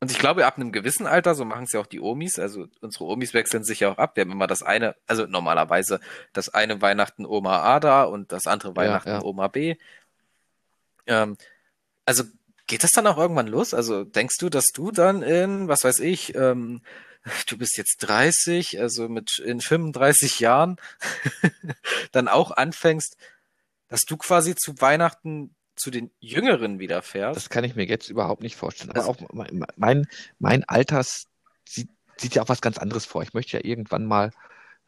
und 0.00 0.12
ich 0.12 0.18
glaube, 0.20 0.46
ab 0.46 0.56
einem 0.56 0.70
gewissen 0.70 1.08
Alter, 1.08 1.34
so 1.34 1.44
machen 1.44 1.64
es 1.64 1.72
ja 1.72 1.80
auch 1.80 1.86
die 1.86 2.00
Omis, 2.00 2.38
also 2.38 2.68
unsere 2.80 3.04
Omis 3.06 3.34
wechseln 3.34 3.64
sich 3.64 3.80
ja 3.80 3.90
auch 3.90 3.98
ab. 3.98 4.14
Wir 4.14 4.20
haben 4.22 4.30
immer 4.30 4.46
das 4.46 4.62
eine, 4.62 4.94
also 5.08 5.26
normalerweise 5.26 5.98
das 6.32 6.48
eine 6.50 6.80
Weihnachten 6.80 7.26
Oma 7.26 7.62
A 7.62 7.80
da 7.80 8.04
und 8.04 8.30
das 8.30 8.46
andere 8.46 8.76
Weihnachten 8.76 9.08
ja. 9.08 9.22
Oma 9.22 9.48
B. 9.48 9.74
Ähm, 11.06 11.36
also 12.06 12.22
geht 12.68 12.84
das 12.84 12.92
dann 12.92 13.08
auch 13.08 13.18
irgendwann 13.18 13.48
los? 13.48 13.74
Also 13.74 14.04
denkst 14.04 14.36
du, 14.38 14.48
dass 14.48 14.66
du 14.72 14.92
dann 14.92 15.22
in, 15.22 15.66
was 15.66 15.82
weiß 15.82 15.98
ich, 15.98 16.32
ähm, 16.36 16.80
du 17.48 17.58
bist 17.58 17.76
jetzt 17.76 17.98
30, 17.98 18.80
also 18.80 19.08
mit 19.08 19.38
in 19.38 19.60
35 19.60 20.40
Jahren 20.40 20.76
dann 22.12 22.28
auch 22.28 22.50
anfängst, 22.50 23.16
dass 23.88 24.02
du 24.02 24.16
quasi 24.16 24.54
zu 24.54 24.80
Weihnachten 24.80 25.54
zu 25.76 25.90
den 25.90 26.10
Jüngeren 26.20 26.78
wieder 26.78 27.02
fährst? 27.02 27.36
Das 27.36 27.50
kann 27.50 27.64
ich 27.64 27.76
mir 27.76 27.86
jetzt 27.86 28.08
überhaupt 28.10 28.42
nicht 28.42 28.56
vorstellen. 28.56 28.90
Aber 28.90 29.00
Also- 29.00 29.10
auch 29.10 29.32
mein, 29.32 29.64
mein, 29.76 30.08
mein 30.38 30.64
Alters 30.64 31.26
sieht, 31.64 31.88
sieht 32.16 32.34
ja 32.34 32.42
auch 32.42 32.48
was 32.48 32.60
ganz 32.60 32.78
anderes 32.78 33.04
vor. 33.04 33.22
Ich 33.22 33.32
möchte 33.34 33.56
ja 33.56 33.64
irgendwann 33.64 34.04
mal 34.04 34.32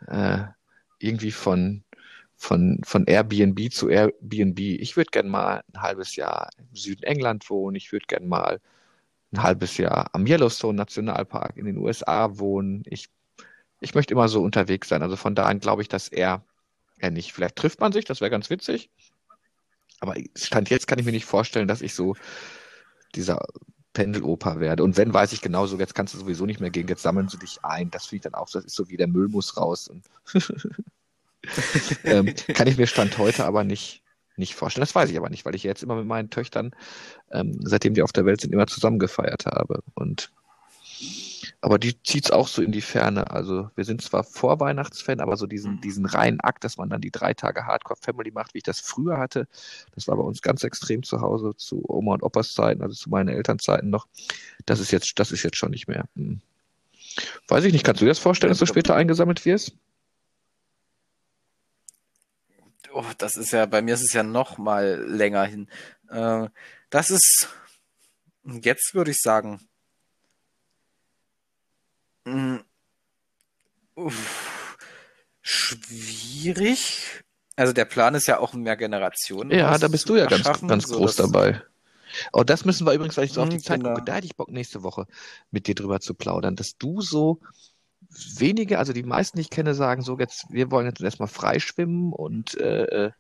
äh, 0.09 0.39
irgendwie 0.99 1.31
von, 1.31 1.85
von, 2.37 2.81
von 2.85 3.07
Airbnb 3.07 3.73
zu 3.73 3.89
Airbnb. 3.89 4.59
Ich 4.59 4.97
würde 4.97 5.11
gern 5.11 5.29
mal 5.29 5.63
ein 5.73 5.83
halbes 5.83 6.17
Jahr 6.17 6.51
im 6.59 6.75
Süden 6.75 7.05
England 7.05 7.49
wohnen. 7.51 7.77
Ich 7.77 7.93
würde 7.93 8.07
gern 8.07 8.27
mal 8.27 8.61
ein 9.33 9.43
halbes 9.43 9.77
Jahr 9.77 10.11
am 10.13 10.27
Yellowstone 10.27 10.77
Nationalpark 10.77 11.57
in 11.57 11.67
den 11.67 11.79
USA 11.79 12.39
wohnen. 12.39 12.83
Ich, 12.87 13.09
ich 13.81 13.95
möchte 13.95 14.15
immer 14.15 14.29
so 14.29 14.43
unterwegs 14.43 14.89
sein. 14.89 15.03
Also 15.03 15.17
von 15.17 15.35
daher 15.35 15.55
glaube 15.57 15.83
ich, 15.83 15.89
dass 15.89 16.09
er, 16.09 16.45
er 16.99 17.11
nicht. 17.11 17.33
Vielleicht 17.33 17.57
trifft 17.57 17.81
man 17.81 17.93
sich, 17.93 18.05
das 18.05 18.21
wäre 18.21 18.31
ganz 18.31 18.51
witzig. 18.51 18.91
Aber 20.01 20.15
Stand 20.35 20.71
jetzt 20.71 20.87
kann 20.87 20.99
ich 20.99 21.05
mir 21.05 21.13
nicht 21.13 21.27
vorstellen, 21.27 21.69
dass 21.69 21.83
ich 21.83 21.95
so 21.95 22.17
dieser 23.15 23.45
Pendeloper 23.93 24.61
werde. 24.61 24.83
Und 24.83 24.97
wenn, 24.97 25.13
weiß 25.13 25.33
ich 25.33 25.41
genauso, 25.41 25.79
jetzt 25.79 25.95
kannst 25.95 26.15
du 26.15 26.19
sowieso 26.19 26.47
nicht 26.47 26.61
mehr 26.61 26.71
gehen, 26.71 26.89
jetzt 26.89 27.03
sammeln 27.03 27.29
sie 27.29 27.39
dich 27.39 27.59
ein. 27.63 27.91
Das 27.91 28.07
finde 28.07 28.17
ich 28.17 28.23
dann 28.23 28.35
auch, 28.35 28.49
so, 28.49 28.59
das 28.59 28.67
ist 28.67 28.77
so 28.77 28.89
wie 28.89 28.97
der 28.97 29.09
Müll 29.09 29.29
muss 29.29 29.57
raus. 29.57 29.91
Ähm, 32.05 32.35
kann 32.55 32.67
ich 32.67 32.77
mir 32.77 32.87
Stand 32.87 33.17
heute 33.17 33.47
aber 33.47 33.65
nicht, 33.65 34.00
nicht 34.41 34.57
vorstellen. 34.57 34.83
Das 34.83 34.95
weiß 34.95 35.11
ich 35.11 35.17
aber 35.17 35.31
nicht, 35.31 35.45
weil 35.45 35.55
ich 35.55 35.63
jetzt 35.63 35.85
immer 35.85 35.95
mit 35.95 36.07
meinen 36.07 36.31
Töchtern, 36.31 36.73
ähm, 37.31 37.57
seitdem 37.63 37.95
die 37.95 38.03
auf 38.03 38.13
der 38.13 38.25
Welt 38.25 38.41
sind, 38.41 38.53
immer 38.53 38.67
zusammen 38.67 38.99
gefeiert 38.99 39.47
habe. 39.47 39.83
Und 39.95 40.33
aber 41.63 41.79
die 41.79 42.03
zieht's 42.03 42.31
auch 42.31 42.49
so 42.49 42.63
in 42.63 42.73
die 42.73 42.81
Ferne. 42.81 43.31
Also 43.31 43.71
wir 43.75 43.85
sind 43.85 44.03
zwar 44.03 44.25
Vorweihnachtsfan, 44.25 45.21
aber 45.21 45.37
so 45.37 45.47
diesen, 45.47 45.81
diesen 45.81 46.07
reinen 46.07 46.41
Akt, 46.41 46.65
dass 46.65 46.79
man 46.79 46.89
dann 46.89 47.01
die 47.01 47.11
drei 47.11 47.35
Tage 47.35 47.67
Hardcore 47.67 47.99
Family 48.01 48.31
macht, 48.31 48.55
wie 48.55 48.59
ich 48.59 48.65
das 48.65 48.81
früher 48.81 49.19
hatte, 49.19 49.47
das 49.95 50.09
war 50.09 50.17
bei 50.17 50.23
uns 50.23 50.43
ganz 50.43 50.65
extrem 50.65 51.03
zu 51.03 51.21
Hause, 51.21 51.55
zu 51.57 51.83
Oma 51.89 52.15
und 52.15 52.23
Opas 52.23 52.55
Zeiten, 52.55 52.83
also 52.83 52.95
zu 52.95 53.11
meinen 53.11 53.29
Elternzeiten 53.29 53.91
noch. 53.91 54.07
Das 54.67 54.81
ist 54.81 54.91
jetzt, 54.91 55.19
das 55.19 55.33
ist 55.33 55.43
jetzt 55.43 55.57
schon 55.57 55.71
nicht 55.71 55.87
mehr. 55.87 56.05
Hm. 56.17 56.41
Weiß 57.49 57.65
ich 57.65 57.73
nicht, 57.73 57.85
kannst 57.85 58.01
du 58.01 58.07
dir 58.07 58.11
das 58.11 58.19
vorstellen, 58.19 58.51
dass 58.51 58.59
du 58.59 58.67
später 58.67 58.95
eingesammelt 58.95 59.45
wirst? 59.45 59.75
Oh, 62.93 63.05
das 63.19 63.37
ist 63.37 63.53
ja, 63.53 63.67
bei 63.67 63.83
mir 63.83 63.95
ist 63.95 64.03
es 64.03 64.13
ja 64.13 64.23
noch 64.23 64.59
mal 64.59 65.01
länger 65.07 65.45
hin. 65.45 65.69
Äh, 66.09 66.49
das 66.91 67.11
ist, 67.11 67.49
jetzt 68.45 68.95
würde 68.95 69.13
ich 69.13 69.19
sagen, 69.21 69.61
mh, 72.27 72.65
uff, 73.95 74.77
schwierig. 75.43 77.23
Also 77.57 77.73
der 77.73 77.85
Plan 77.85 78.15
ist 78.15 78.27
ja 78.27 78.39
auch 78.39 78.55
mehr 78.55 78.77
Generationen 78.77 79.53
Ja, 79.53 79.79
da 79.79 79.89
bist 79.89 80.09
du 80.09 80.17
ja 80.17 80.27
ganz, 80.27 80.49
ganz 80.67 80.89
groß 80.89 81.17
dabei. 81.17 81.63
Oh, 82.33 82.45
das 82.45 82.65
müssen 82.65 82.87
wir 82.87 82.95
übrigens, 82.95 83.17
weil 83.17 83.25
ich 83.27 83.33
so 83.33 83.43
auf 83.43 83.49
Hm, 83.49 83.51
die 83.51 83.61
Zeit 83.61 83.83
genau. 83.83 83.95
gucke, 83.95 84.03
da 84.03 84.15
hätte 84.17 84.27
ich 84.27 84.37
Bock, 84.37 84.51
nächste 84.51 84.83
Woche 84.83 85.07
mit 85.51 85.67
dir 85.69 85.75
drüber 85.77 86.01
zu 86.01 86.15
plaudern, 86.15 86.57
dass 86.57 86.77
du 86.79 87.01
so 87.03 87.41
wenige, 88.37 88.79
also 88.79 88.93
die 88.93 89.03
meisten, 89.03 89.39
die 89.39 89.43
ich 89.43 89.51
kenne, 89.51 89.75
sagen 89.75 90.03
so, 90.03 90.19
jetzt, 90.19 90.47
wir 90.51 90.71
wollen 90.71 90.87
jetzt 90.87 91.01
erstmal 91.01 91.29
freischwimmen 91.29 92.13
und 92.13 92.59
äh, 92.59 93.07
äh, 93.07 93.11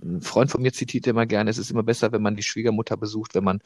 ein 0.00 0.20
Freund 0.20 0.50
von 0.50 0.62
mir 0.62 0.72
zitiert 0.72 1.06
immer 1.06 1.26
gerne, 1.26 1.50
es 1.50 1.58
ist 1.58 1.70
immer 1.70 1.82
besser, 1.82 2.12
wenn 2.12 2.22
man 2.22 2.36
die 2.36 2.42
Schwiegermutter 2.42 2.96
besucht, 2.96 3.34
wenn 3.34 3.44
man 3.44 3.60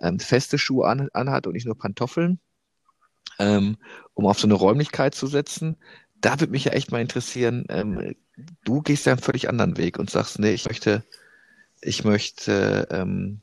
ähm, 0.00 0.18
feste 0.18 0.58
Schuhe 0.58 0.88
an, 0.88 1.08
anhat 1.12 1.46
und 1.46 1.52
nicht 1.52 1.66
nur 1.66 1.76
Pantoffeln, 1.76 2.40
ähm, 3.38 3.76
um 4.14 4.26
auf 4.26 4.38
so 4.38 4.46
eine 4.46 4.54
Räumlichkeit 4.54 5.14
zu 5.14 5.26
setzen. 5.26 5.76
da 6.20 6.40
würde 6.40 6.52
mich 6.52 6.64
ja 6.64 6.72
echt 6.72 6.90
mal 6.90 7.02
interessieren, 7.02 7.66
ähm, 7.68 8.14
du 8.64 8.80
gehst 8.80 9.06
ja 9.06 9.12
einen 9.12 9.22
völlig 9.22 9.48
anderen 9.48 9.76
Weg 9.76 9.98
und 9.98 10.10
sagst, 10.10 10.38
nee, 10.38 10.52
ich 10.52 10.66
möchte, 10.66 11.04
ich 11.82 12.04
möchte, 12.04 12.88
ähm, 12.90 13.42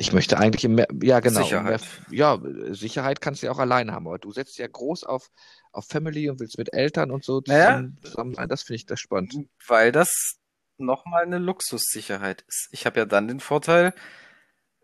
ich 0.00 0.12
möchte 0.14 0.38
eigentlich 0.38 0.66
mehr, 0.66 0.88
ja 1.02 1.20
genau, 1.20 1.42
Sicherheit. 1.42 1.82
Mehr, 2.08 2.18
ja, 2.18 2.72
Sicherheit 2.72 3.20
kannst 3.20 3.42
du 3.42 3.46
ja 3.46 3.52
auch 3.52 3.58
alleine 3.58 3.92
haben, 3.92 4.06
aber 4.06 4.18
du 4.18 4.32
setzt 4.32 4.56
ja 4.58 4.66
groß 4.66 5.04
auf, 5.04 5.30
auf 5.72 5.86
Family 5.86 6.30
und 6.30 6.40
willst 6.40 6.56
mit 6.56 6.72
Eltern 6.72 7.10
und 7.10 7.22
so 7.22 7.42
Naja. 7.46 7.66
zusammen, 7.66 7.98
zusammen 8.02 8.34
sein. 8.34 8.48
Das 8.48 8.62
finde 8.62 8.76
ich 8.76 8.86
das 8.86 8.98
spannend. 8.98 9.34
Weil 9.66 9.92
das 9.92 10.36
nochmal 10.78 11.24
eine 11.24 11.38
Luxussicherheit 11.38 12.42
ist. 12.48 12.68
Ich 12.72 12.86
habe 12.86 12.98
ja 13.00 13.04
dann 13.04 13.28
den 13.28 13.40
Vorteil, 13.40 13.92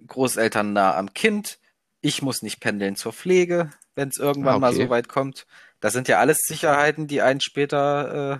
Großeltern 0.06 0.74
nah 0.74 0.94
am 0.94 1.14
Kind, 1.14 1.58
ich 2.02 2.20
muss 2.20 2.42
nicht 2.42 2.60
pendeln 2.60 2.96
zur 2.96 3.14
Pflege, 3.14 3.70
wenn 3.94 4.10
es 4.10 4.18
irgendwann 4.18 4.56
Ah, 4.56 4.58
mal 4.58 4.72
okay. 4.74 4.84
so 4.84 4.90
weit 4.90 5.08
kommt. 5.08 5.46
Das 5.80 5.94
sind 5.94 6.08
ja 6.08 6.18
alles 6.20 6.38
Sicherheiten, 6.46 7.06
die 7.06 7.22
einen 7.22 7.40
später, 7.40 8.34
äh, 8.34 8.38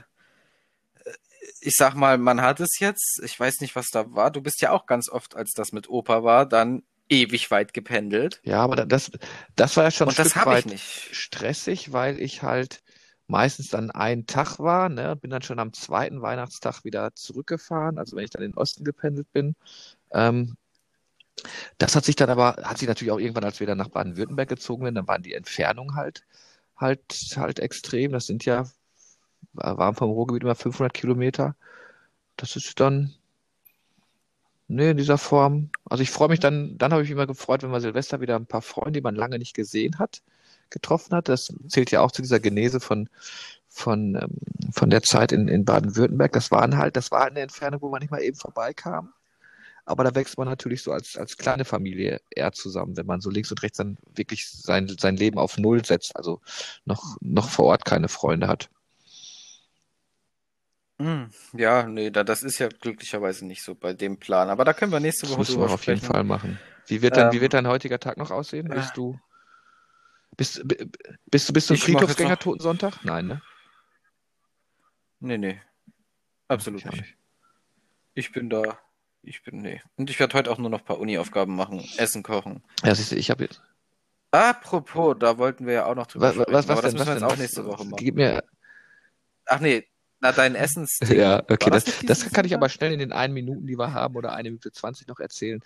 ich 1.61 1.75
sag 1.77 1.95
mal, 1.95 2.19
man 2.19 2.41
hat 2.43 2.61
es 2.61 2.79
jetzt, 2.79 3.21
ich 3.25 3.39
weiß 3.39 3.61
nicht, 3.61 3.77
was 3.77 3.89
da 3.89 4.15
war. 4.15 4.31
Du 4.31 4.41
bist 4.43 4.61
ja 4.61 4.71
auch 4.73 4.87
ganz 4.87 5.09
oft, 5.09 5.37
als 5.37 5.53
das 5.53 5.73
mit 5.73 5.89
Opa 5.89 6.23
war, 6.25 6.47
dann 6.47 6.83
ewig 7.09 7.51
weit 7.51 7.73
gependelt. 7.73 8.43
Ja, 8.43 8.63
aber 8.63 8.77
da- 8.77 8.85
das, 8.85 9.11
das 9.57 9.77
war 9.77 9.85
ja 9.85 9.91
schon 9.91 10.09
ein 10.09 10.11
Und 10.11 10.19
das 10.19 10.29
Stück 10.29 10.47
weit 10.47 10.67
nicht. 10.67 11.11
stressig, 11.13 11.93
weil 11.93 12.21
ich 12.21 12.43
halt 12.43 12.83
meistens 13.27 13.69
dann 13.71 13.91
einen 13.91 14.27
Tag 14.27 14.59
war, 14.61 14.89
ne, 14.89 15.17
bin 15.17 15.31
dann 15.31 15.43
schon 15.43 15.59
am 15.59 15.73
zweiten 15.73 16.23
Weihnachtstag 16.23 16.85
wieder 16.85 17.13
zurückgefahren, 17.15 17.99
also 17.99 18.17
wenn 18.17 18.25
ich 18.25 18.31
dann 18.31 18.43
in 18.43 18.53
den 18.53 18.59
Osten 18.59 18.85
gependelt 18.85 19.31
bin. 19.33 19.57
Ähm, 20.13 20.57
das 21.79 21.95
hat 21.97 22.05
sich 22.05 22.17
dann 22.17 22.31
aber, 22.31 22.57
hat 22.63 22.79
sich 22.79 22.89
natürlich 22.89 23.13
auch 23.13 23.19
irgendwann, 23.19 23.45
als 23.45 23.61
wir 23.61 23.67
dann 23.67 23.79
nach 23.79 23.89
Baden-Württemberg 23.89 24.49
gezogen 24.49 24.85
sind, 24.87 24.95
dann 24.95 25.09
waren 25.09 25.23
die 25.23 25.35
Entfernungen 25.35 25.95
halt, 25.95 26.25
halt, 26.77 27.03
halt 27.37 27.59
extrem. 27.61 28.13
Das 28.13 28.27
sind 28.27 28.45
ja, 28.45 28.67
waren 29.53 29.95
vom 29.95 30.11
Ruhrgebiet 30.11 30.43
immer 30.43 30.55
500 30.55 30.93
Kilometer. 30.93 31.55
Das 32.37 32.57
ist 32.57 32.79
dann, 32.81 33.15
nee, 34.69 34.91
in 34.91 34.97
dieser 34.97 35.19
Form. 35.19 35.71
Also 35.85 36.03
ich 36.03 36.11
freue 36.11 36.29
mich 36.29 36.41
dann, 36.41 36.77
dann 36.79 36.93
habe 36.93 37.03
ich 37.03 37.09
mich 37.09 37.15
immer 37.15 37.27
gefreut, 37.27 37.63
wenn 37.63 37.71
man 37.71 37.81
Silvester 37.81 38.21
wieder 38.21 38.37
ein 38.37 38.47
paar 38.47 38.63
Freunde, 38.63 38.93
die 38.93 39.01
man 39.01 39.15
lange 39.15 39.39
nicht 39.39 39.55
gesehen 39.55 39.99
hat, 39.99 40.23
getroffen 40.71 41.15
hat. 41.15 41.29
Das 41.29 41.53
zählt 41.69 41.91
ja 41.91 42.01
auch 42.01 42.13
zu 42.13 42.23
dieser 42.23 42.41
Genese 42.41 42.81
von, 42.81 43.09
von, 43.69 44.17
ähm, 44.17 44.73
von 44.73 44.91
der 44.91 45.03
Zeit 45.03 45.33
in, 45.33 45.49
in 45.49 45.65
Baden-Württemberg. 45.65 46.33
Das 46.33 46.51
waren 46.51 46.77
halt, 46.77 46.97
das 46.97 47.11
war 47.11 47.27
eine 47.27 47.41
Entfernung, 47.41 47.83
wo 47.83 47.89
man 47.89 48.01
nicht 48.01 48.11
mal 48.11 48.23
eben 48.23 48.37
vorbeikam. 48.37 49.13
Aber 49.87 50.03
da 50.03 50.15
wächst 50.17 50.37
man 50.37 50.49
natürlich 50.49 50.83
so 50.83 50.91
als, 50.91 51.17
als 51.17 51.37
kleine 51.37 51.65
Familie 51.65 52.21
eher 52.31 52.51
zusammen, 52.51 52.97
wenn 52.97 53.07
man 53.07 53.21
so 53.21 53.31
links 53.31 53.53
und 53.53 53.63
rechts 53.63 53.79
dann 53.79 53.97
wirklich 54.17 54.51
sein, 54.51 54.89
sein 54.99 55.17
Leben 55.17 55.39
auf 55.39 55.59
Null 55.59 55.85
setzt, 55.85 56.17
also 56.17 56.41
noch, 56.85 57.17
noch 57.21 57.49
vor 57.49 57.67
Ort 57.67 57.85
keine 57.85 58.09
Freunde 58.09 58.49
hat. 58.49 58.69
Hm, 60.99 61.29
Ja, 61.53 61.87
nee, 61.87 62.11
da, 62.11 62.25
das 62.25 62.43
ist 62.43 62.59
ja 62.59 62.69
glücklicherweise 62.69 63.45
nicht 63.47 63.63
so 63.63 63.75
bei 63.75 63.93
dem 63.93 64.19
Plan. 64.19 64.49
Aber 64.49 64.65
da 64.65 64.73
können 64.73 64.93
wir 64.93 65.01
nächste 65.01 65.23
Das 65.23 65.31
Woche 65.33 65.41
müssen 65.41 65.55
drüber 65.57 65.69
wir 65.69 65.75
auf 65.75 65.87
jeden. 65.87 66.01
Fall 66.01 66.25
machen. 66.25 66.59
Wie 66.87 67.03
wird 67.03 67.17
dein, 67.17 67.33
wie 67.33 67.37
Ähm, 67.37 67.43
wird 67.43 67.55
dein 67.55 67.67
heutiger 67.67 67.99
Tag 68.01 68.17
noch 68.17 68.31
aussehen? 68.31 68.71
äh, 68.71 68.75
Bist 68.77 68.97
du, 68.97 69.19
bist, 70.37 70.63
bist 71.27 71.49
du, 71.49 71.53
bist 71.53 71.71
du 71.71 71.75
ein 71.75 71.79
Friedhofsgänger 71.79 72.31
noch. 72.31 72.39
Totensonntag? 72.39 73.05
Nein, 73.05 73.27
ne? 73.27 73.43
Nee, 75.21 75.39
nee, 75.39 75.61
absolut 76.49 76.81
Ich 76.81 76.87
auch 76.87 76.93
nicht. 76.93 77.03
nicht. 77.03 77.17
Ich 78.15 78.33
bin 78.33 78.49
da, 78.51 78.79
ich 79.23 79.43
bin, 79.43 79.59
nee. 79.59 79.83
Und 79.97 80.09
ich 80.11 80.19
werde 80.21 80.35
heute 80.35 80.51
auch 80.51 80.59
nur 80.59 80.71
noch 80.71 80.79
ein 80.81 80.85
paar 80.85 80.99
Uni-Aufgaben 80.99 81.57
machen, 81.57 81.87
Essen 81.97 82.23
kochen. 82.23 82.63
Ja, 82.85 82.95
siehst 82.95 83.13
du, 83.13 83.17
ich 83.17 83.31
habe 83.31 83.45
jetzt. 83.45 83.61
Apropos, 84.31 85.17
da 85.19 85.39
wollten 85.39 85.67
wir 85.67 85.75
ja 85.75 85.87
auch 85.87 85.95
noch 85.95 86.07
drüber 86.07 86.29
Was, 86.29 86.37
was, 86.37 86.43
sprechen, 86.45 86.55
was 86.57 86.71
aber 86.71 86.83
das 86.83 86.93
denn? 86.93 86.99
müssen 87.01 87.01
Was 87.01 87.07
wir 87.07 87.15
denn? 87.15 87.23
jetzt 87.23 87.23
auch 87.25 87.33
Was, 87.33 87.39
nächste 87.39 87.65
Woche 87.67 87.85
machen. 87.85 87.97
gib 87.97 88.15
mir. 88.15 88.45
Ach 89.47 89.61
nee, 89.61 89.87
na 90.21 90.33
dein 90.33 90.55
Essensding. 90.55 91.19
Ja, 91.19 91.43
okay, 91.49 91.71
das, 91.71 91.85
das 91.85 92.05
das 92.07 92.31
kann 92.33 92.45
ich 92.45 92.55
aber 92.55 92.69
schnell 92.69 92.93
in 92.93 92.99
den 92.99 93.13
einen 93.13 93.35
Minuten, 93.35 93.67
die 93.67 93.79
wir 93.79 93.93
haben, 93.93 94.17
oder 94.17 94.33
eine 94.33 94.51
Minute 94.51 94.73
20 94.73 95.07
noch 95.09 95.21
erzählen. 95.21 95.61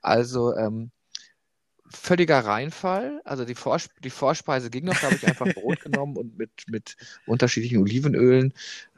Also, 0.00 0.56
ähm, 0.56 0.90
völliger 1.90 2.40
Reinfall. 2.40 3.20
Also 3.24 3.44
die, 3.44 3.54
Vors 3.54 3.88
die 4.04 4.10
Vorspeise 4.10 4.70
ging 4.70 4.84
noch, 4.84 4.98
da 4.98 5.06
habe 5.06 5.16
ich 5.16 5.26
einfach 5.26 5.46
Brot 5.54 5.80
genommen 5.82 6.16
und 6.16 6.38
mit, 6.38 6.50
mit 6.66 6.96
unterschiedlichen 7.26 7.78
Olivenölen 7.78 8.52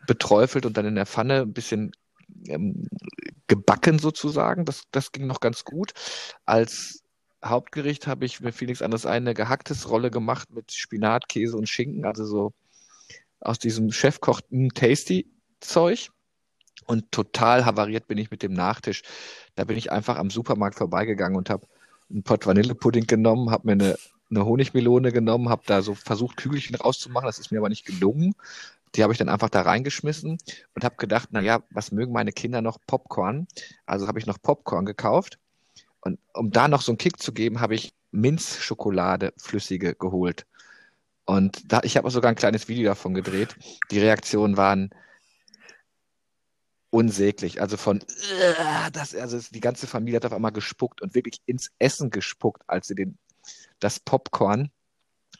beträufelt 0.06 0.66
und 0.66 0.76
dann 0.76 0.86
in 0.86 0.96
der 0.96 1.06
Pfanne 1.06 1.42
ein 1.42 1.52
bisschen 1.52 1.92
ähm, 2.46 2.88
gebacken 3.46 3.98
sozusagen. 3.98 4.64
Das, 4.64 4.84
das 4.90 5.12
ging 5.12 5.26
noch 5.26 5.40
ganz 5.40 5.64
gut. 5.64 5.92
Als 6.46 7.02
Hauptgericht 7.44 8.06
habe 8.06 8.24
ich 8.24 8.40
mir 8.40 8.52
fiel 8.52 8.68
nichts 8.68 8.82
anderes 8.82 9.06
ein, 9.06 9.22
eine 9.22 9.34
gehacktes 9.34 9.88
Rolle 9.88 10.10
gemacht 10.10 10.50
mit 10.52 10.72
Spinat, 10.72 11.28
Käse 11.28 11.56
und 11.56 11.68
Schinken, 11.68 12.04
also 12.04 12.24
so 12.24 12.52
aus 13.40 13.58
diesem 13.58 13.90
Chefkoch 13.92 14.40
Tasty 14.74 15.30
Zeug. 15.60 16.10
Und 16.86 17.12
total 17.12 17.64
havariert 17.64 18.08
bin 18.08 18.18
ich 18.18 18.30
mit 18.30 18.42
dem 18.42 18.52
Nachtisch. 18.52 19.02
Da 19.54 19.64
bin 19.64 19.76
ich 19.76 19.92
einfach 19.92 20.16
am 20.16 20.30
Supermarkt 20.30 20.76
vorbeigegangen 20.76 21.36
und 21.36 21.50
habe 21.50 21.66
einen 22.10 22.22
Pott 22.22 22.46
Vanillepudding 22.46 23.06
genommen, 23.06 23.50
habe 23.50 23.66
mir 23.66 23.72
eine, 23.72 23.98
eine 24.30 24.44
Honigmelone 24.44 25.12
genommen, 25.12 25.48
habe 25.48 25.62
da 25.66 25.82
so 25.82 25.94
versucht, 25.94 26.36
Kügelchen 26.36 26.74
rauszumachen. 26.74 27.26
Das 27.26 27.38
ist 27.38 27.52
mir 27.52 27.58
aber 27.58 27.68
nicht 27.68 27.84
gelungen. 27.84 28.34
Die 28.94 29.04
habe 29.04 29.12
ich 29.12 29.18
dann 29.18 29.28
einfach 29.28 29.50
da 29.50 29.62
reingeschmissen 29.62 30.38
und 30.74 30.84
habe 30.84 30.96
gedacht, 30.96 31.28
na 31.30 31.40
ja, 31.40 31.62
was 31.70 31.92
mögen 31.92 32.12
meine 32.12 32.32
Kinder 32.32 32.60
noch? 32.60 32.78
Popcorn. 32.86 33.46
Also 33.86 34.08
habe 34.08 34.18
ich 34.18 34.26
noch 34.26 34.42
Popcorn 34.42 34.84
gekauft. 34.84 35.38
Und 36.00 36.18
um 36.34 36.50
da 36.50 36.66
noch 36.66 36.82
so 36.82 36.90
einen 36.90 36.98
Kick 36.98 37.22
zu 37.22 37.32
geben, 37.32 37.60
habe 37.60 37.74
ich 37.76 37.92
Minzschokolade 38.10 39.32
flüssige 39.36 39.94
geholt. 39.94 40.46
Und 41.30 41.72
da, 41.72 41.80
ich 41.84 41.96
habe 41.96 42.10
sogar 42.10 42.30
ein 42.30 42.34
kleines 42.34 42.66
Video 42.66 42.88
davon 42.88 43.14
gedreht. 43.14 43.54
Die 43.92 44.00
Reaktionen 44.00 44.56
waren 44.56 44.90
unsäglich. 46.90 47.60
Also 47.60 47.76
von, 47.76 48.00
das, 48.92 49.14
also 49.14 49.38
die 49.52 49.60
ganze 49.60 49.86
Familie 49.86 50.16
hat 50.16 50.24
auf 50.24 50.32
einmal 50.32 50.50
gespuckt 50.50 51.00
und 51.00 51.14
wirklich 51.14 51.40
ins 51.46 51.70
Essen 51.78 52.10
gespuckt, 52.10 52.64
als 52.66 52.88
sie 52.88 52.96
den, 52.96 53.16
das 53.78 54.00
Popcorn 54.00 54.72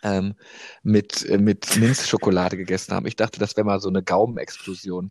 ähm, 0.05 0.37
mit, 0.85 1.29
äh, 1.29 1.38
mit 1.38 1.76
Minzschokolade 1.76 2.57
gegessen 2.57 2.94
haben. 2.94 3.07
Ich 3.07 3.16
dachte, 3.16 3.40
das 3.40 3.57
wäre 3.57 3.64
mal 3.64 3.81
so 3.81 3.88
eine 3.88 4.05
Gaumenexplosion. 4.05 5.11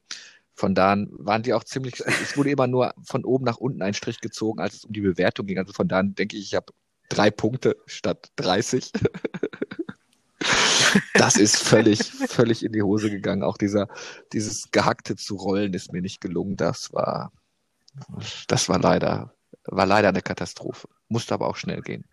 Von 0.54 0.76
da 0.76 0.94
an 0.94 1.10
waren 1.12 1.44
die 1.44 1.54
auch 1.54 1.66
ziemlich, 1.66 2.00
es 2.00 2.38
wurde 2.38 2.52
immer 2.52 2.68
nur 2.68 2.94
von 3.04 3.26
oben 3.26 3.44
nach 3.44 3.58
unten 3.58 3.82
ein 3.82 3.94
Strich 3.94 4.22
gezogen, 4.22 4.62
als 4.62 4.76
es 4.76 4.86
um 4.86 4.94
die 4.94 5.02
Bewertung 5.02 5.46
ging. 5.46 5.58
Also 5.58 5.74
von 5.74 5.90
da 5.90 6.00
an 6.00 6.16
denke 6.16 6.38
ich, 6.38 6.44
ich 6.44 6.56
habe 6.56 6.72
drei 7.10 7.32
Punkte 7.32 7.76
statt 7.86 8.32
30. 8.38 8.94
Das 11.14 11.36
ist 11.36 11.58
völlig, 11.58 12.00
völlig 12.04 12.64
in 12.64 12.72
die 12.72 12.82
Hose 12.82 13.10
gegangen. 13.10 13.44
Auch 13.44 13.58
dieser, 13.58 13.88
dieses 14.34 14.72
Gehackte 14.72 15.16
zu 15.16 15.36
rollen 15.36 15.74
ist 15.74 15.92
mir 15.92 16.02
nicht 16.02 16.22
gelungen. 16.22 16.56
Das 16.56 16.92
war, 16.94 17.32
das 18.48 18.70
war 18.70 18.80
leider, 18.80 19.34
war 19.66 19.86
leider 19.86 20.10
eine 20.10 20.22
Katastrophe. 20.22 20.88
Musste 21.08 21.34
aber 21.34 21.48
auch 21.48 21.58
schnell 21.58 21.82
gehen. 21.82 22.06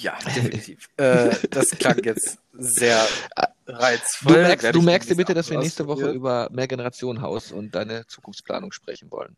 Ja, 0.00 0.18
definitiv. 0.26 0.88
äh, 0.96 1.30
das 1.50 1.70
klang 1.70 2.02
jetzt 2.02 2.38
sehr 2.52 3.06
Du 3.66 3.72
reizvoll. 3.72 4.42
merkst, 4.42 4.62
Werde 4.64 4.78
du 4.78 4.84
merkst 4.84 5.10
dir 5.10 5.14
bitte, 5.14 5.32
dass 5.34 5.48
wir 5.48 5.58
nächste 5.58 5.86
Woche 5.86 6.10
über 6.10 6.48
Mehrgenerationenhaus 6.50 7.52
und 7.52 7.74
deine 7.76 8.04
Zukunftsplanung 8.08 8.72
sprechen 8.72 9.12
wollen. 9.12 9.36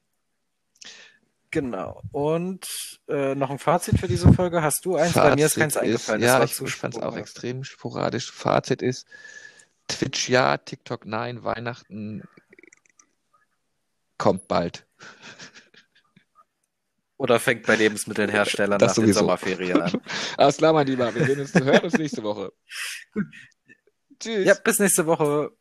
Genau. 1.53 2.03
Und 2.13 2.99
äh, 3.09 3.35
noch 3.35 3.51
ein 3.51 3.59
Fazit 3.59 4.01
für 4.01 4.09
diese 4.09 4.33
Folge. 4.33 4.63
Hast 4.63 4.87
du 4.87 4.97
eins? 4.97 5.13
Bei 5.13 5.37
mir 5.37 5.47
ist 5.47 5.57
keins 5.57 5.75
Fazit 5.75 5.87
eingefallen. 5.87 6.23
Ja, 6.23 6.43
ich, 6.43 6.55
zu 6.55 6.67
fand 6.67 6.97
es 6.97 7.03
auch 7.03 7.15
extrem 7.17 7.63
sporadisch. 7.63 8.33
Fazit 8.33 8.81
ist, 8.81 9.07
Twitch 9.87 10.31
ja, 10.31 10.57
TikTok 10.57 11.05
nein, 11.05 11.45
Weihnachten 11.45 12.23
kommt 14.17 14.49
bald. 14.49 14.87
Oder 17.19 17.39
fängt 17.39 17.67
bei 17.67 17.77
Lebensmittelherstellern 17.77 18.79
Das 18.79 18.89
nach 18.89 18.95
den 18.95 19.05
sowieso. 19.05 19.21
Sommerferien 19.21 19.83
an. 19.83 20.01
Alles 20.39 20.57
klar, 20.57 20.73
mein 20.73 20.87
Lieber. 20.87 21.15
Wir 21.15 21.27
sehen 21.27 21.41
uns, 21.41 21.55
hören 21.55 21.85
uns 21.85 21.99
nächste 21.99 22.23
Woche. 22.23 22.51
Tschüss. 24.19 24.47
Ja, 24.47 24.55
bis 24.55 24.79
nächste 24.79 25.05
Woche. 25.05 25.53